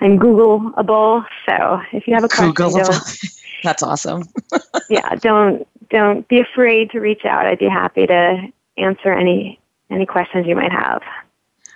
[0.01, 1.25] I'm Googleable.
[1.47, 3.41] So if you have a question, Googleable.
[3.63, 4.23] that's awesome.
[4.89, 7.45] yeah, don't don't be afraid to reach out.
[7.45, 11.01] I'd be happy to answer any any questions you might have.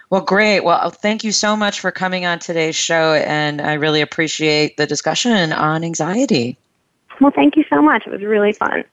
[0.09, 0.61] Well, great.
[0.61, 4.87] Well, thank you so much for coming on today's show, and I really appreciate the
[4.87, 6.57] discussion on anxiety.
[7.21, 8.07] Well, thank you so much.
[8.07, 8.83] It was really fun.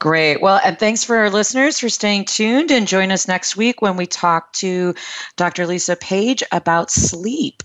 [0.00, 0.40] Great.
[0.40, 3.96] Well, and thanks for our listeners for staying tuned and join us next week when
[3.96, 4.94] we talk to
[5.36, 5.66] Dr.
[5.66, 7.62] Lisa Page about sleep.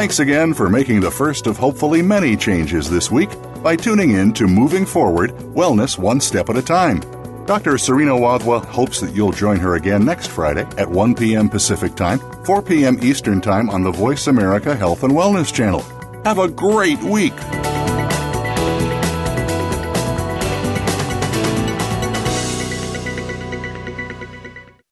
[0.00, 3.28] Thanks again for making the first of hopefully many changes this week
[3.62, 7.00] by tuning in to Moving Forward Wellness One Step at a Time.
[7.44, 7.76] Dr.
[7.76, 11.50] Serena Wadhwa hopes that you'll join her again next Friday at 1 p.m.
[11.50, 12.98] Pacific Time, 4 p.m.
[13.02, 15.82] Eastern Time on the Voice America Health and Wellness Channel.
[16.24, 17.34] Have a great week!